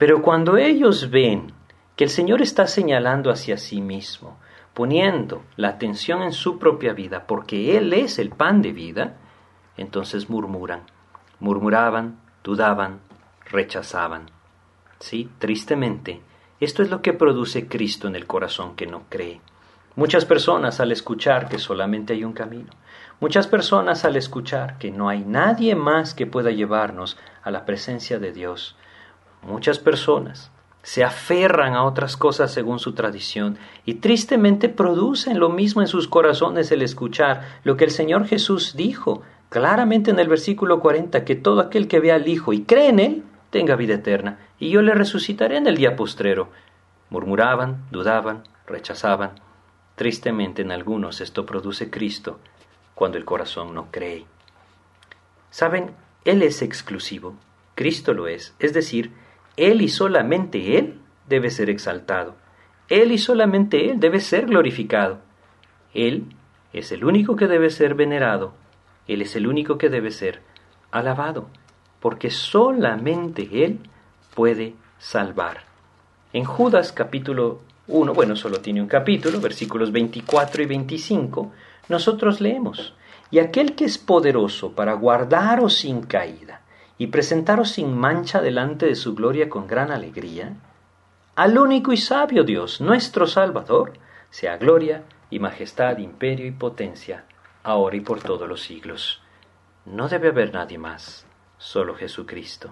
[0.02, 1.54] Pero cuando ellos ven
[1.96, 4.40] que el Señor está señalando hacia sí mismo,
[4.74, 9.18] poniendo la atención en su propia vida, porque Él es el pan de vida,
[9.78, 10.88] entonces murmuran,
[11.40, 13.02] murmuraban, dudaban,
[13.46, 14.32] rechazaban.
[14.98, 16.24] Sí, tristemente,
[16.60, 19.40] esto es lo que produce Cristo en el corazón que no cree.
[19.96, 22.72] Muchas personas al escuchar que solamente hay un camino,
[23.20, 28.18] muchas personas al escuchar que no hay nadie más que pueda llevarnos a la presencia
[28.18, 28.76] de Dios,
[29.44, 30.52] Muchas personas
[30.84, 36.08] se aferran a otras cosas según su tradición y tristemente producen lo mismo en sus
[36.08, 41.36] corazones el escuchar lo que el Señor Jesús dijo claramente en el versículo 40, que
[41.36, 44.82] todo aquel que vea al Hijo y cree en Él tenga vida eterna, y yo
[44.82, 46.50] le resucitaré en el día postrero.
[47.10, 49.32] Murmuraban, dudaban, rechazaban.
[49.96, 52.40] Tristemente en algunos esto produce Cristo
[52.96, 54.26] cuando el corazón no cree.
[55.50, 55.92] Saben,
[56.24, 57.36] Él es exclusivo,
[57.76, 59.12] Cristo lo es, es decir,
[59.58, 62.36] él y solamente Él debe ser exaltado.
[62.90, 65.20] Él y solamente Él debe ser glorificado.
[65.94, 66.26] Él
[66.74, 68.54] es el único que debe ser venerado.
[69.08, 70.42] Él es el único que debe ser
[70.92, 71.50] alabado,
[72.00, 73.80] porque solamente Él
[74.36, 75.64] puede salvar.
[76.34, 81.52] En Judas capítulo 1, bueno, solo tiene un capítulo, versículos 24 y 25,
[81.90, 82.94] nosotros leemos,
[83.32, 86.61] y aquel que es poderoso para guardaros sin caída
[87.02, 90.54] y presentaros sin mancha delante de su gloria con gran alegría,
[91.36, 93.94] al único y sabio Dios, nuestro Salvador,
[94.30, 97.26] sea gloria y majestad, imperio y potencia,
[97.64, 99.20] ahora y por todos los siglos.
[99.84, 101.26] No debe haber nadie más,
[101.58, 102.72] solo Jesucristo.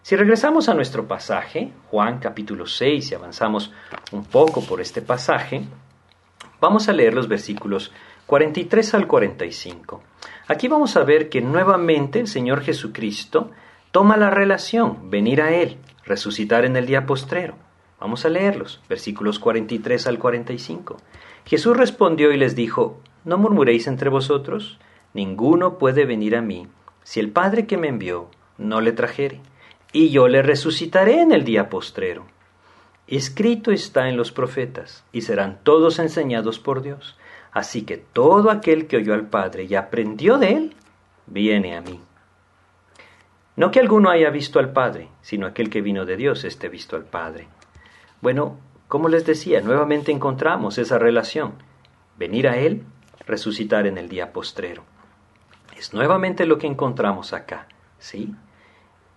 [0.00, 3.70] Si regresamos a nuestro pasaje, Juan capítulo 6, y avanzamos
[4.12, 5.66] un poco por este pasaje,
[6.62, 7.92] vamos a leer los versículos
[8.24, 10.02] 43 al 45.
[10.46, 13.50] Aquí vamos a ver que nuevamente el Señor Jesucristo
[13.92, 17.54] toma la relación, venir a Él, resucitar en el día postrero.
[17.98, 20.98] Vamos a leerlos, versículos 43 al 45.
[21.46, 24.78] Jesús respondió y les dijo, No murmuréis entre vosotros,
[25.14, 26.68] ninguno puede venir a mí,
[27.04, 28.28] si el Padre que me envió
[28.58, 29.40] no le trajere,
[29.94, 32.26] y yo le resucitaré en el día postrero.
[33.06, 37.16] Escrito está en los profetas, y serán todos enseñados por Dios.
[37.54, 40.76] Así que todo aquel que oyó al Padre y aprendió de él,
[41.26, 42.00] viene a mí.
[43.54, 46.96] No que alguno haya visto al Padre, sino aquel que vino de Dios esté visto
[46.96, 47.46] al Padre.
[48.20, 51.54] Bueno, como les decía, nuevamente encontramos esa relación.
[52.18, 52.82] Venir a Él,
[53.24, 54.82] resucitar en el día postrero.
[55.76, 58.34] Es nuevamente lo que encontramos acá, ¿sí?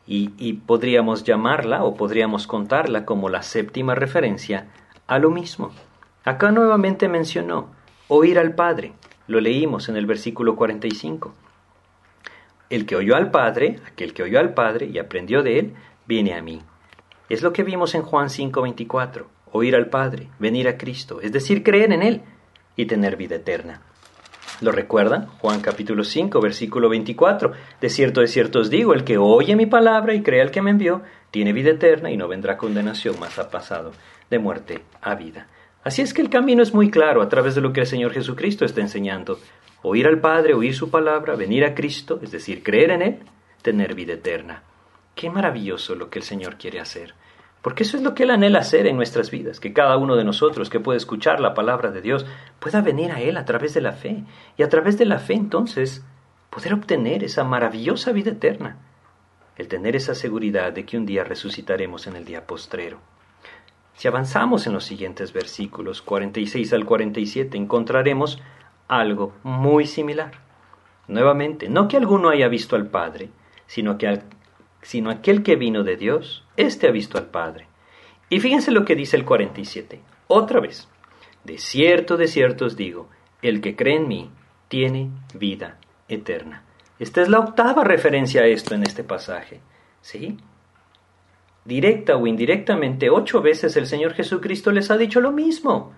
[0.06, 4.68] Y, y podríamos llamarla o podríamos contarla como la séptima referencia
[5.08, 5.72] a lo mismo.
[6.24, 7.76] Acá nuevamente mencionó,
[8.08, 8.94] oír al Padre.
[9.28, 11.34] Lo leímos en el versículo 45.
[12.70, 15.74] El que oyó al Padre, aquel que oyó al Padre y aprendió de él,
[16.06, 16.62] viene a mí.
[17.30, 19.26] Es lo que vimos en Juan 5:24.
[19.52, 22.22] Oír al Padre, venir a Cristo, es decir, creer en Él
[22.76, 23.82] y tener vida eterna.
[24.60, 25.28] ¿Lo recuerdan?
[25.40, 27.52] Juan capítulo 5, versículo 24.
[27.80, 30.62] De cierto, de cierto os digo, el que oye mi palabra y cree al que
[30.62, 31.02] me envió,
[31.32, 33.92] tiene vida eterna y no vendrá condenación, más ha pasado
[34.30, 35.48] de muerte a vida.
[35.88, 38.12] Así es que el camino es muy claro a través de lo que el Señor
[38.12, 39.40] Jesucristo está enseñando.
[39.84, 43.20] Oír al Padre, oír su palabra, venir a Cristo, es decir, creer en Él,
[43.62, 44.64] tener vida eterna.
[45.16, 47.14] Qué maravilloso lo que el Señor quiere hacer.
[47.62, 50.26] Porque eso es lo que Él anhela hacer en nuestras vidas, que cada uno de
[50.26, 52.26] nosotros que puede escuchar la palabra de Dios
[52.60, 54.26] pueda venir a Él a través de la fe.
[54.58, 56.04] Y a través de la fe entonces
[56.50, 58.76] poder obtener esa maravillosa vida eterna.
[59.56, 63.00] El tener esa seguridad de que un día resucitaremos en el día postrero.
[63.98, 68.40] Si avanzamos en los siguientes versículos 46 al 47 encontraremos
[68.88, 70.34] algo muy similar.
[71.08, 73.32] Nuevamente, no que alguno haya visto al Padre,
[73.66, 74.22] sino que,
[74.84, 77.70] sino aquel que vino de Dios, éste ha visto al Padre.
[78.30, 80.00] Y fíjense lo que dice el 47.
[80.28, 80.88] Otra vez.
[81.44, 83.10] De cierto, de cierto os digo,
[83.42, 84.30] el que cree en mí
[84.68, 86.64] tiene vida eterna.
[87.00, 89.60] Esta es la octava referencia a esto en este pasaje.
[90.02, 90.38] ¿Sí?
[91.68, 95.92] Directa o indirectamente, ocho veces el Señor Jesucristo les ha dicho lo mismo.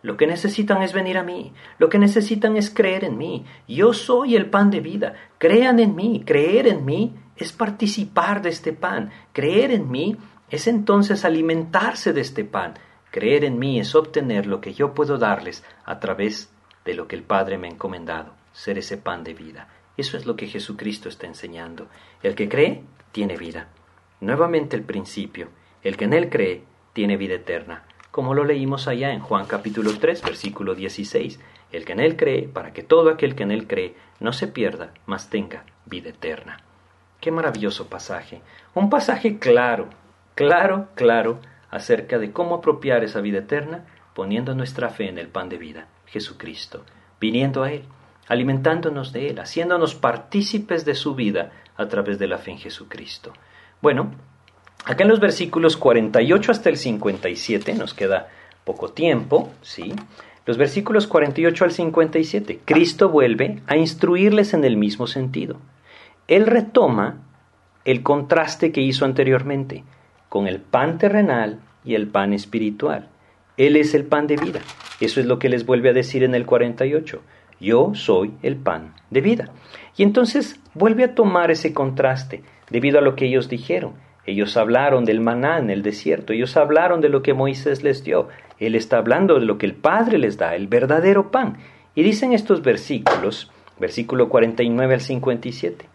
[0.00, 3.44] Lo que necesitan es venir a mí, lo que necesitan es creer en mí.
[3.68, 5.12] Yo soy el pan de vida.
[5.36, 9.10] Crean en mí, creer en mí es participar de este pan.
[9.34, 10.16] Creer en mí
[10.48, 12.78] es entonces alimentarse de este pan.
[13.10, 16.50] Creer en mí es obtener lo que yo puedo darles a través
[16.86, 19.68] de lo que el Padre me ha encomendado, ser ese pan de vida.
[19.98, 21.88] Eso es lo que Jesucristo está enseñando.
[22.22, 23.68] El que cree, tiene vida.
[24.20, 25.48] Nuevamente el principio.
[25.82, 29.92] El que en él cree, tiene vida eterna como lo leímos allá en Juan capítulo
[29.98, 31.38] 3, versículo 16.
[31.70, 34.48] El que en Él cree, para que todo aquel que en Él cree no se
[34.48, 36.58] pierda, mas tenga vida eterna.
[37.20, 38.42] Qué maravilloso pasaje.
[38.74, 39.88] Un pasaje claro,
[40.34, 41.40] claro, claro,
[41.70, 45.86] acerca de cómo apropiar esa vida eterna poniendo nuestra fe en el pan de vida,
[46.06, 46.84] Jesucristo,
[47.20, 47.84] viniendo a Él,
[48.26, 53.32] alimentándonos de Él, haciéndonos partícipes de su vida a través de la fe en Jesucristo.
[53.80, 54.10] Bueno,
[54.84, 58.28] Acá en los versículos 48 hasta el 57, nos queda
[58.64, 59.92] poco tiempo, ¿sí?
[60.46, 65.58] Los versículos 48 al 57, Cristo vuelve a instruirles en el mismo sentido.
[66.28, 67.20] Él retoma
[67.84, 69.84] el contraste que hizo anteriormente
[70.28, 73.08] con el pan terrenal y el pan espiritual.
[73.58, 74.60] Él es el pan de vida.
[75.00, 77.20] Eso es lo que les vuelve a decir en el 48.
[77.60, 79.50] Yo soy el pan de vida.
[79.96, 83.94] Y entonces vuelve a tomar ese contraste debido a lo que ellos dijeron.
[84.26, 88.28] Ellos hablaron del maná en el desierto, ellos hablaron de lo que Moisés les dio.
[88.58, 91.58] Él está hablando de lo que el Padre les da, el verdadero pan.
[91.94, 95.86] Y dicen estos versículos, versículo 49 al 57,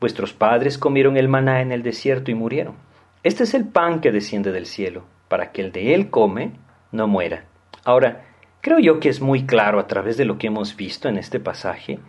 [0.00, 2.74] Vuestros padres comieron el maná en el desierto y murieron.
[3.22, 6.52] Este es el pan que desciende del cielo, para que el de él come
[6.92, 7.44] no muera.
[7.84, 8.26] Ahora,
[8.60, 11.40] creo yo que es muy claro a través de lo que hemos visto en este
[11.40, 12.00] pasaje,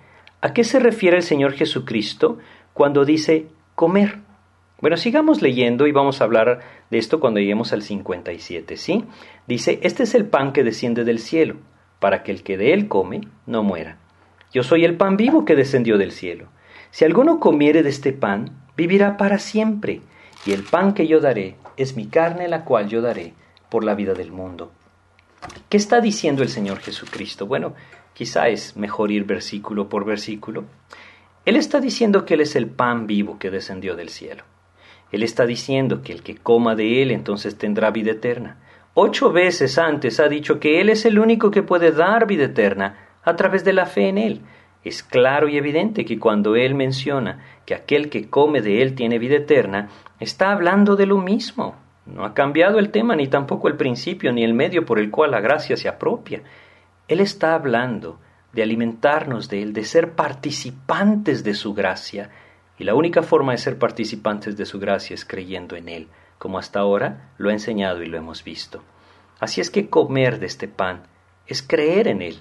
[0.41, 2.39] a qué se refiere el Señor Jesucristo
[2.73, 4.19] cuando dice comer.
[4.81, 9.05] Bueno, sigamos leyendo y vamos a hablar de esto cuando lleguemos al 57, ¿sí?
[9.47, 11.57] Dice, este es el pan que desciende del cielo,
[11.99, 13.97] para que el que de él come no muera.
[14.53, 16.47] Yo soy el pan vivo que descendió del cielo.
[16.91, 20.01] Si alguno comiere de este pan, vivirá para siempre,
[20.45, 23.33] y el pan que yo daré es mi carne la cual yo daré
[23.69, 24.71] por la vida del mundo.
[25.69, 27.45] ¿Qué está diciendo el Señor Jesucristo?
[27.45, 27.73] Bueno,
[28.13, 30.65] quizá es mejor ir versículo por versículo.
[31.45, 34.43] Él está diciendo que Él es el pan vivo que descendió del cielo.
[35.11, 38.57] Él está diciendo que el que coma de Él entonces tendrá vida eterna.
[38.95, 42.97] Ocho veces antes ha dicho que Él es el único que puede dar vida eterna
[43.23, 44.41] a través de la fe en Él.
[44.83, 49.19] Es claro y evidente que cuando Él menciona que aquel que come de Él tiene
[49.19, 49.89] vida eterna,
[50.19, 51.75] está hablando de lo mismo.
[52.07, 55.31] No ha cambiado el tema ni tampoco el principio ni el medio por el cual
[55.31, 56.41] la gracia se apropia.
[57.07, 58.19] Él está hablando
[58.55, 62.31] de alimentarnos de Él, de ser participantes de su gracia,
[62.79, 66.57] y la única forma de ser participantes de su gracia es creyendo en Él, como
[66.57, 68.81] hasta ahora lo ha enseñado y lo hemos visto.
[69.39, 71.03] Así es que comer de este pan
[71.47, 72.39] es creer en Él.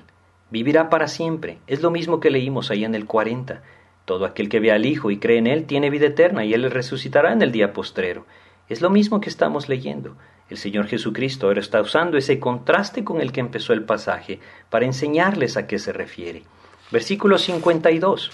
[0.50, 1.58] Vivirá para siempre.
[1.66, 3.62] Es lo mismo que leímos ahí en el 40.
[4.04, 6.70] Todo aquel que ve al Hijo y cree en Él tiene vida eterna y Él
[6.70, 8.24] resucitará en el día postrero.
[8.68, 10.16] Es lo mismo que estamos leyendo.
[10.48, 14.40] El Señor Jesucristo ahora está usando ese contraste con el que empezó el pasaje
[14.70, 16.42] para enseñarles a qué se refiere.
[16.90, 18.30] Versículo 52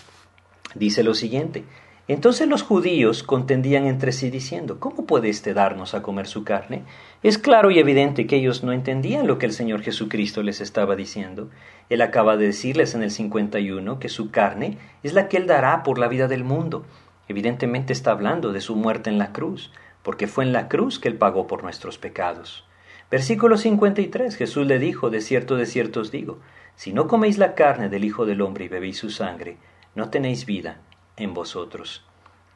[0.74, 1.64] dice lo siguiente.
[2.08, 6.82] Entonces los judíos contendían entre sí diciendo, ¿cómo puede éste darnos a comer su carne?
[7.22, 10.96] Es claro y evidente que ellos no entendían lo que el Señor Jesucristo les estaba
[10.96, 11.50] diciendo.
[11.88, 15.84] Él acaba de decirles en el 51 que su carne es la que Él dará
[15.84, 16.84] por la vida del mundo.
[17.28, 19.70] Evidentemente está hablando de su muerte en la cruz,
[20.02, 22.64] porque fue en la cruz que Él pagó por nuestros pecados.
[23.10, 26.38] Versículo 53 Jesús le dijo, de cierto, de cierto os digo,
[26.76, 29.56] si no coméis la carne del Hijo del Hombre y bebéis su sangre,
[29.94, 30.80] no tenéis vida
[31.16, 32.04] en vosotros.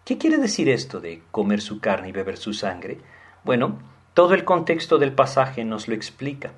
[0.04, 2.98] ¿Qué quiere decir esto de comer su carne y beber su sangre?
[3.42, 3.78] Bueno,
[4.14, 6.52] todo el contexto del pasaje nos lo explica.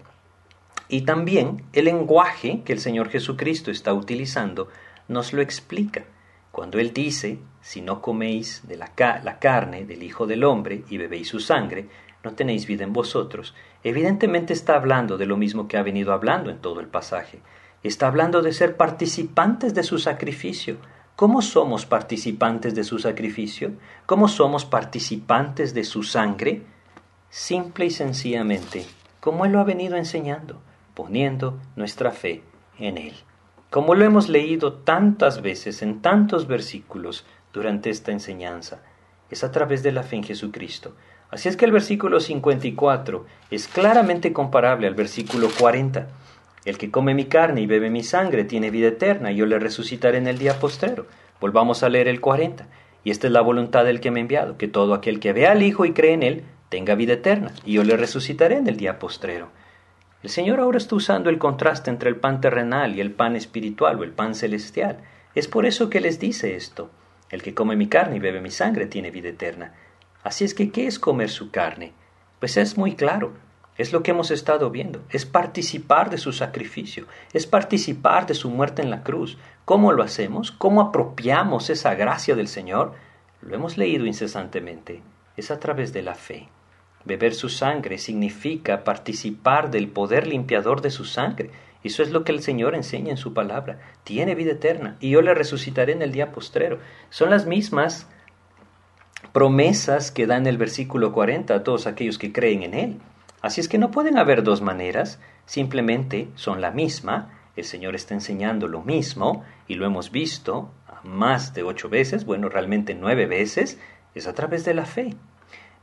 [0.89, 4.69] Y también el lenguaje que el Señor Jesucristo está utilizando
[5.09, 6.05] nos lo explica.
[6.53, 8.93] Cuando Él dice, si no coméis de la,
[9.25, 11.89] la, carne del Hijo del Hombre y bebéis su sangre,
[12.23, 16.49] no tenéis vida en vosotros, evidentemente está hablando de lo mismo que ha venido hablando
[16.49, 17.41] en todo el pasaje.
[17.83, 20.77] Está hablando de ser participantes de su sacrificio,
[21.17, 23.73] ¿Cómo somos participantes de su sacrificio?
[24.05, 26.63] ¿Cómo somos participantes de su sangre?
[27.31, 28.85] Simple y sencillamente,
[29.19, 30.61] como Él lo ha venido enseñando,
[30.95, 32.43] poniendo nuestra fe
[32.79, 33.15] en Él.
[33.71, 37.25] Como lo hemos leído tantas veces en tantos versículos
[37.57, 38.83] durante esta enseñanza,
[39.31, 40.95] es a través de la fe en Jesucristo.
[41.31, 46.07] Así es que el versículo 54 es claramente comparable al versículo 40.
[46.67, 49.59] El que come mi carne y bebe mi sangre tiene vida eterna, y yo le
[49.59, 51.07] resucitaré en el día postrero.
[51.41, 52.69] Volvamos a leer el 40.
[53.05, 55.53] Y esta es la voluntad del que me ha enviado, que todo aquel que vea
[55.53, 58.77] al Hijo y cree en él tenga vida eterna, y yo le resucitaré en el
[58.77, 59.49] día postrero.
[60.23, 63.99] El Señor ahora está usando el contraste entre el pan terrenal y el pan espiritual
[63.99, 64.99] o el pan celestial.
[65.35, 66.91] Es por eso que les dice esto.
[67.31, 69.75] El que come mi carne y bebe mi sangre tiene vida eterna.
[70.23, 71.93] Así es que, ¿qué es comer su carne?
[72.39, 73.33] Pues es muy claro.
[73.79, 75.03] Es lo que hemos estado viendo.
[75.11, 77.07] Es participar de su sacrificio.
[77.33, 79.39] Es participar de su muerte en la cruz.
[79.65, 80.51] ¿Cómo lo hacemos?
[80.51, 82.95] ¿Cómo apropiamos esa gracia del Señor?
[83.43, 85.03] Lo hemos leído incesantemente.
[85.37, 86.49] Es a través de la fe.
[87.05, 91.51] Beber su sangre significa participar del poder limpiador de su sangre.
[91.87, 93.81] Eso es lo que el Señor enseña en su palabra.
[94.05, 96.79] Tiene vida eterna y yo le resucitaré en el día postrero.
[97.11, 98.09] Son las mismas
[99.33, 103.01] promesas que da en el versículo 40 a todos aquellos que creen en Él.
[103.43, 107.33] Así es que no pueden haber dos maneras, simplemente son la misma.
[107.55, 110.71] El Señor está enseñando lo mismo y lo hemos visto
[111.05, 113.79] más de ocho veces, bueno, realmente nueve veces,
[114.15, 115.15] es a través de la fe.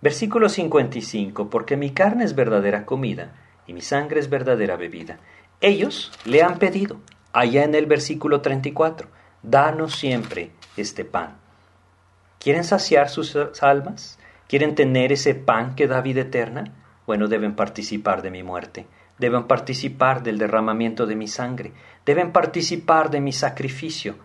[0.02, 3.34] Versículo 55, porque mi carne es verdadera comida
[3.66, 5.20] y mi sangre es verdadera bebida.
[5.64, 7.00] Ellos le han pedido,
[7.32, 9.08] allá en el versículo 34,
[9.44, 11.38] danos siempre este pan.
[12.38, 14.20] ¿Quieren saciar sus almas?
[14.50, 16.66] ¿Quieren tener ese pan que da vida eterna?
[17.08, 18.88] Bueno, deben participar de mi muerte,
[19.18, 21.72] deben participar del derramamiento de mi sangre,
[22.06, 24.16] deben participar de mi sacrificio.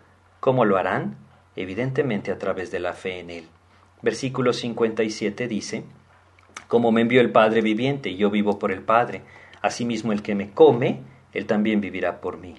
[0.40, 1.18] ¿Cómo lo harán?
[1.54, 3.48] Evidentemente a través de la fe en Él.
[4.02, 5.84] Versículo 57 dice,
[6.66, 9.22] Como me envió el Padre viviente, yo vivo por el Padre,
[9.62, 11.00] asimismo el que me come,
[11.38, 12.56] él también vivirá por mí.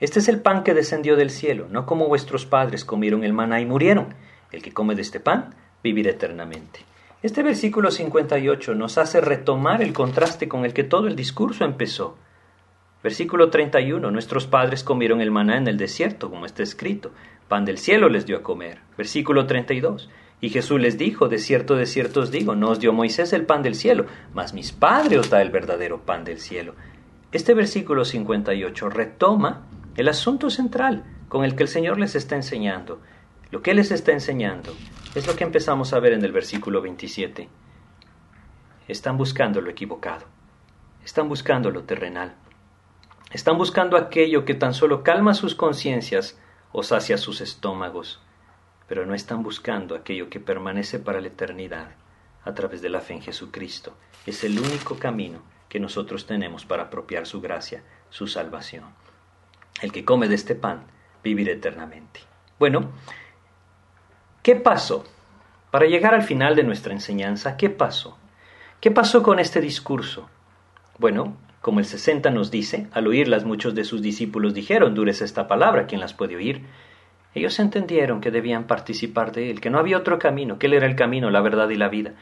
[0.00, 3.60] Este es el pan que descendió del cielo, no como vuestros padres comieron el maná
[3.60, 4.14] y murieron.
[4.50, 6.80] El que come de este pan vivirá eternamente.
[7.22, 12.16] Este versículo 58 nos hace retomar el contraste con el que todo el discurso empezó.
[13.02, 14.10] Versículo 31.
[14.10, 17.12] Nuestros padres comieron el maná en el desierto, como está escrito.
[17.48, 18.78] Pan del cielo les dio a comer.
[18.96, 20.08] Versículo 32.
[20.40, 23.44] Y Jesús les dijo, de cierto, de cierto os digo, no os dio Moisés el
[23.44, 26.74] pan del cielo, mas mis padres os da el verdadero pan del cielo.
[27.32, 29.66] Este versículo 58 retoma
[29.96, 33.00] el asunto central con el que el Señor les está enseñando.
[33.50, 34.74] Lo que les está enseñando
[35.14, 37.48] es lo que empezamos a ver en el versículo 27.
[38.88, 40.26] Están buscando lo equivocado,
[41.04, 42.34] están buscando lo terrenal,
[43.32, 46.38] están buscando aquello que tan solo calma sus conciencias
[46.72, 48.20] o sacia sus estómagos
[48.90, 51.92] pero no están buscando aquello que permanece para la eternidad
[52.42, 53.94] a través de la fe en Jesucristo.
[54.26, 58.84] Es el único camino que nosotros tenemos para apropiar su gracia, su salvación.
[59.80, 60.82] El que come de este pan
[61.24, 62.20] vivirá eternamente.
[62.58, 62.90] Bueno,
[64.42, 65.04] ¿qué pasó?
[65.70, 68.18] Para llegar al final de nuestra enseñanza, ¿qué pasó?
[68.80, 70.28] ¿Qué pasó con este discurso?
[70.98, 75.46] Bueno, como el 60 nos dice, al oírlas muchos de sus discípulos dijeron, dures esta
[75.46, 76.62] palabra, ¿quién las puede oír?
[77.32, 80.86] Ellos entendieron que debían participar de Él, que no había otro camino, que Él era
[80.86, 82.14] el camino, la verdad y la vida,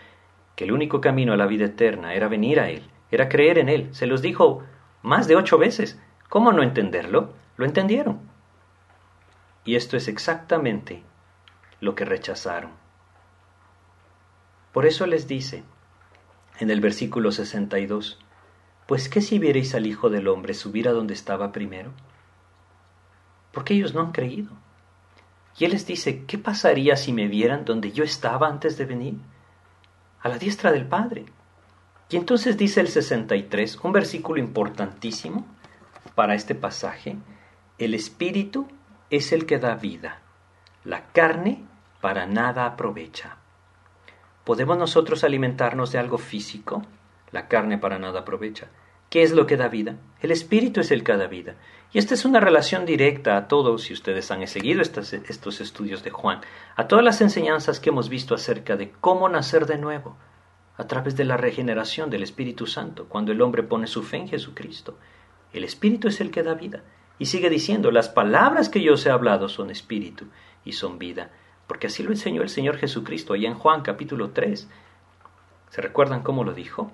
[0.54, 3.68] que el único camino a la vida eterna era venir a Él, era creer en
[3.68, 3.88] Él.
[3.92, 4.62] Se los dijo
[5.02, 5.98] más de ocho veces.
[6.28, 7.32] ¿Cómo no entenderlo?
[7.56, 8.20] Lo entendieron.
[9.64, 11.02] Y esto es exactamente
[11.80, 12.70] lo que rechazaron.
[14.72, 15.64] Por eso les dice
[16.58, 18.18] en el versículo 62,
[18.86, 21.90] pues ¿qué si vierais al Hijo del Hombre subir a donde estaba primero?
[23.52, 24.50] Porque ellos no han creído.
[25.58, 29.14] Y Él les dice, ¿qué pasaría si me vieran donde yo estaba antes de venir?
[30.20, 31.26] A la diestra del Padre.
[32.10, 35.46] Y entonces dice el 63, un versículo importantísimo
[36.14, 37.16] para este pasaje,
[37.76, 38.66] el Espíritu
[39.10, 40.22] es el que da vida,
[40.84, 41.64] la carne
[42.00, 43.36] para nada aprovecha.
[44.44, 46.82] ¿Podemos nosotros alimentarnos de algo físico?
[47.30, 48.68] La carne para nada aprovecha.
[49.10, 49.96] ¿Qué es lo que da vida?
[50.20, 51.56] El Espíritu es el que da vida.
[51.92, 56.02] Y esta es una relación directa a todos, si ustedes han seguido estos, estos estudios
[56.02, 56.40] de Juan,
[56.76, 60.16] a todas las enseñanzas que hemos visto acerca de cómo nacer de nuevo,
[60.78, 64.28] a través de la regeneración del Espíritu Santo, cuando el hombre pone su fe en
[64.28, 64.96] Jesucristo.
[65.52, 66.84] El Espíritu es el que da vida.
[67.18, 70.26] Y sigue diciendo, las palabras que yo os he hablado son Espíritu
[70.64, 71.32] y son vida,
[71.66, 74.68] porque así lo enseñó el Señor Jesucristo allá en Juan capítulo 3.
[75.70, 76.92] ¿Se recuerdan cómo lo dijo?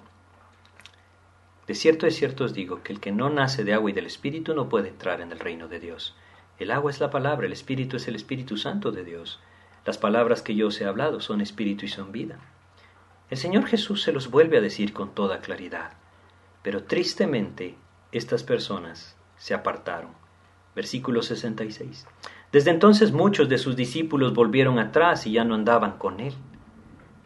[1.66, 4.06] De cierto, de cierto os digo que el que no nace de agua y del
[4.06, 6.16] Espíritu no puede entrar en el reino de Dios.
[6.58, 9.40] El agua es la palabra, el Espíritu es el Espíritu Santo de Dios.
[9.84, 12.38] Las palabras que yo os he hablado son Espíritu y son vida.
[13.34, 15.94] El Señor Jesús se los vuelve a decir con toda claridad.
[16.62, 17.74] Pero tristemente
[18.12, 20.12] estas personas se apartaron.
[20.76, 22.06] Versículo 66.
[22.52, 26.32] Desde entonces muchos de sus discípulos volvieron atrás y ya no andaban con él.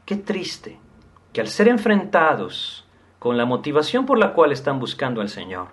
[0.06, 0.80] Qué triste
[1.34, 2.86] que al ser enfrentados
[3.18, 5.68] con la motivación por la cual están buscando al Señor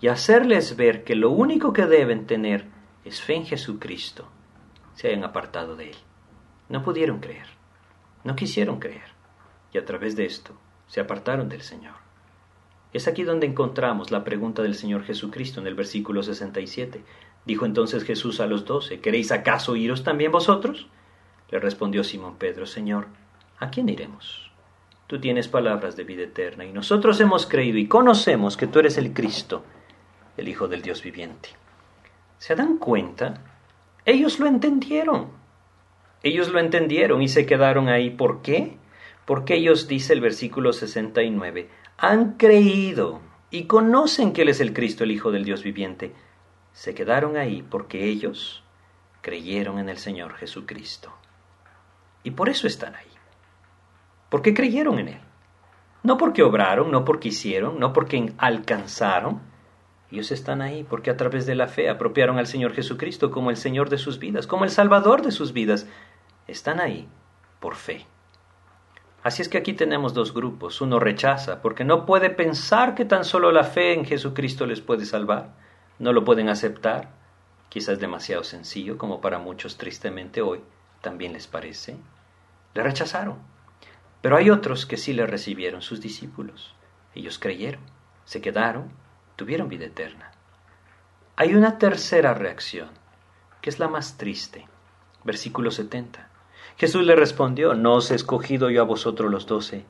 [0.00, 2.68] y hacerles ver que lo único que deben tener
[3.04, 4.30] es fe en Jesucristo,
[4.94, 5.96] se hayan apartado de Él.
[6.70, 7.48] No pudieron creer,
[8.24, 9.13] no quisieron creer,
[9.74, 10.54] y a través de esto
[10.86, 11.94] se apartaron del Señor.
[12.94, 17.04] Es aquí donde encontramos la pregunta del Señor Jesucristo en el versículo 67.
[17.44, 20.86] Dijo entonces Jesús a los doce, ¿queréis acaso iros también vosotros?
[21.50, 23.08] Le respondió Simón Pedro, Señor,
[23.58, 24.52] ¿a quién iremos?
[25.08, 28.96] Tú tienes palabras de vida eterna y nosotros hemos creído y conocemos que tú eres
[28.96, 29.64] el Cristo,
[30.36, 31.50] el Hijo del Dios viviente.
[32.38, 33.42] ¿Se dan cuenta?
[34.04, 35.28] Ellos lo entendieron.
[36.22, 38.10] Ellos lo entendieron y se quedaron ahí.
[38.10, 38.78] ¿Por qué?
[39.24, 43.20] Porque ellos, dice el versículo 69, han creído
[43.50, 46.12] y conocen que Él es el Cristo, el Hijo del Dios viviente.
[46.72, 48.64] Se quedaron ahí porque ellos
[49.20, 51.12] creyeron en el Señor Jesucristo.
[52.22, 53.06] Y por eso están ahí.
[54.28, 55.20] Porque creyeron en Él.
[56.02, 59.40] No porque obraron, no porque hicieron, no porque alcanzaron.
[60.10, 63.56] Ellos están ahí porque a través de la fe apropiaron al Señor Jesucristo como el
[63.56, 65.86] Señor de sus vidas, como el Salvador de sus vidas.
[66.46, 67.08] Están ahí
[67.60, 68.06] por fe.
[69.24, 70.82] Así es que aquí tenemos dos grupos.
[70.82, 75.06] Uno rechaza porque no puede pensar que tan solo la fe en Jesucristo les puede
[75.06, 75.54] salvar.
[75.98, 77.08] No lo pueden aceptar.
[77.70, 80.60] Quizás demasiado sencillo como para muchos tristemente hoy
[81.00, 81.96] también les parece.
[82.74, 83.38] Le rechazaron.
[84.20, 86.74] Pero hay otros que sí le recibieron, sus discípulos.
[87.14, 87.80] Ellos creyeron,
[88.26, 88.92] se quedaron,
[89.36, 90.32] tuvieron vida eterna.
[91.36, 92.90] Hay una tercera reacción,
[93.62, 94.68] que es la más triste.
[95.24, 96.28] Versículo 70.
[96.76, 99.84] Jesús le respondió, ¿no os he escogido yo a vosotros los doce,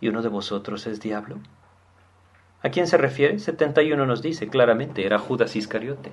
[0.00, 1.38] y uno de vosotros es diablo?
[2.62, 3.38] ¿A quién se refiere?
[3.38, 6.12] 71 nos dice claramente, era Judas Iscariote.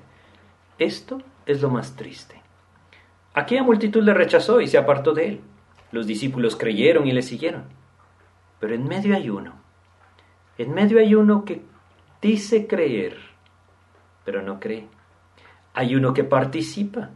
[0.80, 2.41] Esto es lo más triste.
[3.34, 5.41] Aquella multitud le rechazó y se apartó de él.
[5.91, 7.66] Los discípulos creyeron y le siguieron.
[8.60, 9.55] Pero en medio hay uno.
[10.58, 11.62] En medio hay uno que
[12.22, 13.18] dice creer,
[14.24, 14.88] pero no cree.
[15.74, 17.10] Hay uno que participa,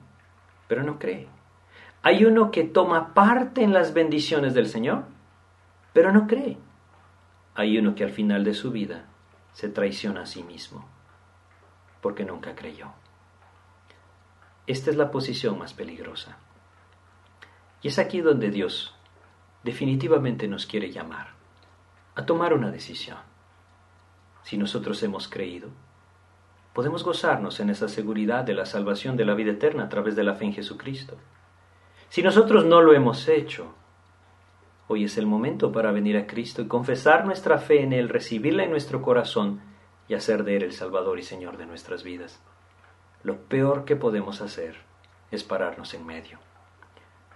[0.67, 1.27] pero no cree.
[2.03, 5.03] Hay uno que toma parte en las bendiciones del Señor,
[5.93, 6.57] pero no cree.
[7.53, 9.05] Hay uno que al final de su vida
[9.53, 10.87] se traiciona a sí mismo,
[12.01, 12.87] porque nunca creyó.
[14.65, 16.37] Esta es la posición más peligrosa.
[17.81, 18.95] Y es aquí donde Dios
[19.63, 21.27] definitivamente nos quiere llamar
[22.15, 23.17] a tomar una decisión.
[24.43, 25.69] Si nosotros hemos creído,
[26.73, 30.23] podemos gozarnos en esa seguridad de la salvación de la vida eterna a través de
[30.23, 31.17] la fe en Jesucristo.
[32.11, 33.73] Si nosotros no lo hemos hecho,
[34.89, 38.65] hoy es el momento para venir a Cristo y confesar nuestra fe en Él, recibirla
[38.65, 39.61] en nuestro corazón
[40.09, 42.43] y hacer de Él el Salvador y Señor de nuestras vidas.
[43.23, 44.75] Lo peor que podemos hacer
[45.31, 46.39] es pararnos en medio.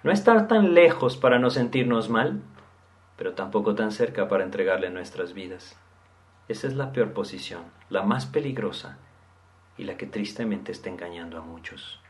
[0.03, 2.41] No estar tan lejos para no sentirnos mal,
[3.15, 5.79] pero tampoco tan cerca para entregarle nuestras vidas.
[6.49, 8.97] Esa es la peor posición, la más peligrosa
[9.77, 12.01] y la que tristemente está engañando a muchos.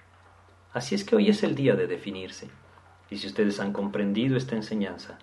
[0.76, 2.49] Así es que hoy es el día de definirse.
[3.09, 5.17] Y si ustedes han comprendido esta enseñanza,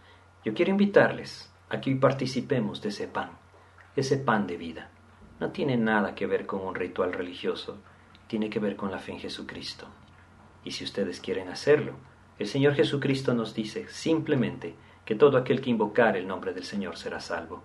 [0.47, 3.33] yo quiero invitarles a que hoy participemos de ese pan,
[3.95, 4.91] ese pan de vida.
[5.41, 7.83] No tiene nada que ver con un ritual religioso,
[8.29, 9.89] tiene que ver con la fe en Jesucristo.
[10.65, 11.97] Y si ustedes quieren hacerlo,
[12.39, 14.75] el Señor Jesucristo nos dice simplemente
[15.05, 17.63] que todo aquel que invocar el nombre del Señor será salvo.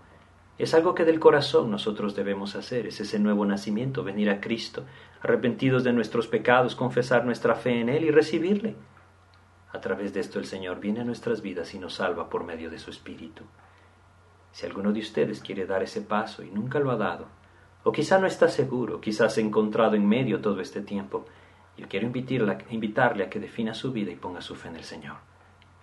[0.58, 4.86] Es algo que del corazón nosotros debemos hacer, es ese nuevo nacimiento, venir a Cristo,
[5.22, 8.76] arrepentidos de nuestros pecados, confesar nuestra fe en Él y recibirle.
[9.72, 12.72] A través de esto el Señor viene a nuestras vidas y nos salva por medio
[12.72, 13.44] de su Espíritu.
[14.52, 17.28] Si alguno de ustedes quiere dar ese paso y nunca lo ha dado,
[17.84, 21.26] o quizá no está seguro, quizás se ha encontrado en medio todo este tiempo,
[21.78, 25.18] yo quiero invitarle a que defina su vida y ponga su fe en el Señor.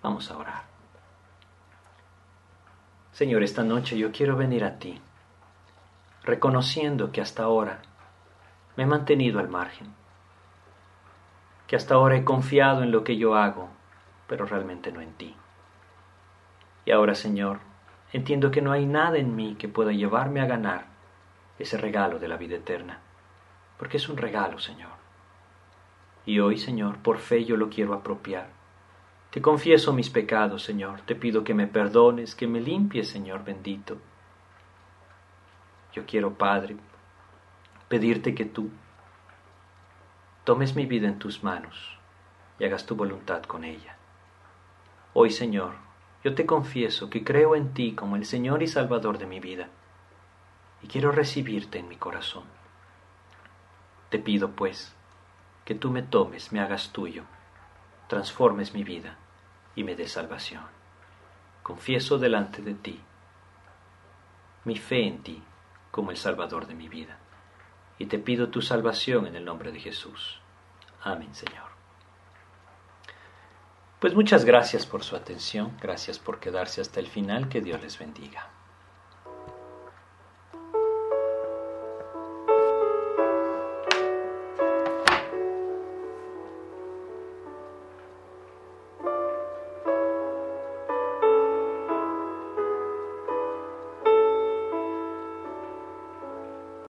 [0.02, 0.73] Vamos a orar.
[3.14, 5.00] Señor, esta noche yo quiero venir a ti,
[6.24, 7.80] reconociendo que hasta ahora
[8.76, 9.94] me he mantenido al margen,
[11.68, 13.68] que hasta ahora he confiado en lo que yo hago,
[14.26, 15.36] pero realmente no en ti.
[16.86, 17.60] Y ahora, Señor,
[18.12, 20.86] entiendo que no hay nada en mí que pueda llevarme a ganar
[21.60, 22.98] ese regalo de la vida eterna,
[23.78, 24.90] porque es un regalo, Señor.
[26.26, 28.53] Y hoy, Señor, por fe yo lo quiero apropiar
[29.34, 31.00] te confieso mis pecados, Señor.
[31.00, 33.98] Te pido que me perdones, que me limpies, Señor bendito.
[35.92, 36.76] Yo quiero, Padre,
[37.88, 38.70] pedirte que tú
[40.44, 41.98] tomes mi vida en tus manos
[42.60, 43.96] y hagas tu voluntad con ella.
[45.14, 45.72] Hoy, Señor,
[46.22, 49.68] yo te confieso que creo en ti como el Señor y Salvador de mi vida
[50.80, 52.44] y quiero recibirte en mi corazón.
[54.10, 54.94] Te pido, pues,
[55.64, 57.24] que tú me tomes, me hagas tuyo,
[58.06, 59.18] transformes mi vida
[59.74, 60.64] y me dé salvación.
[61.62, 63.00] confieso delante de ti
[64.64, 65.42] mi fe en ti
[65.90, 67.18] como el Salvador de mi vida,
[67.98, 70.40] y te pido tu salvación en el nombre de Jesús.
[71.02, 71.68] Amén, Señor.
[74.00, 77.98] Pues muchas gracias por su atención, gracias por quedarse hasta el final, que Dios les
[77.98, 78.53] bendiga.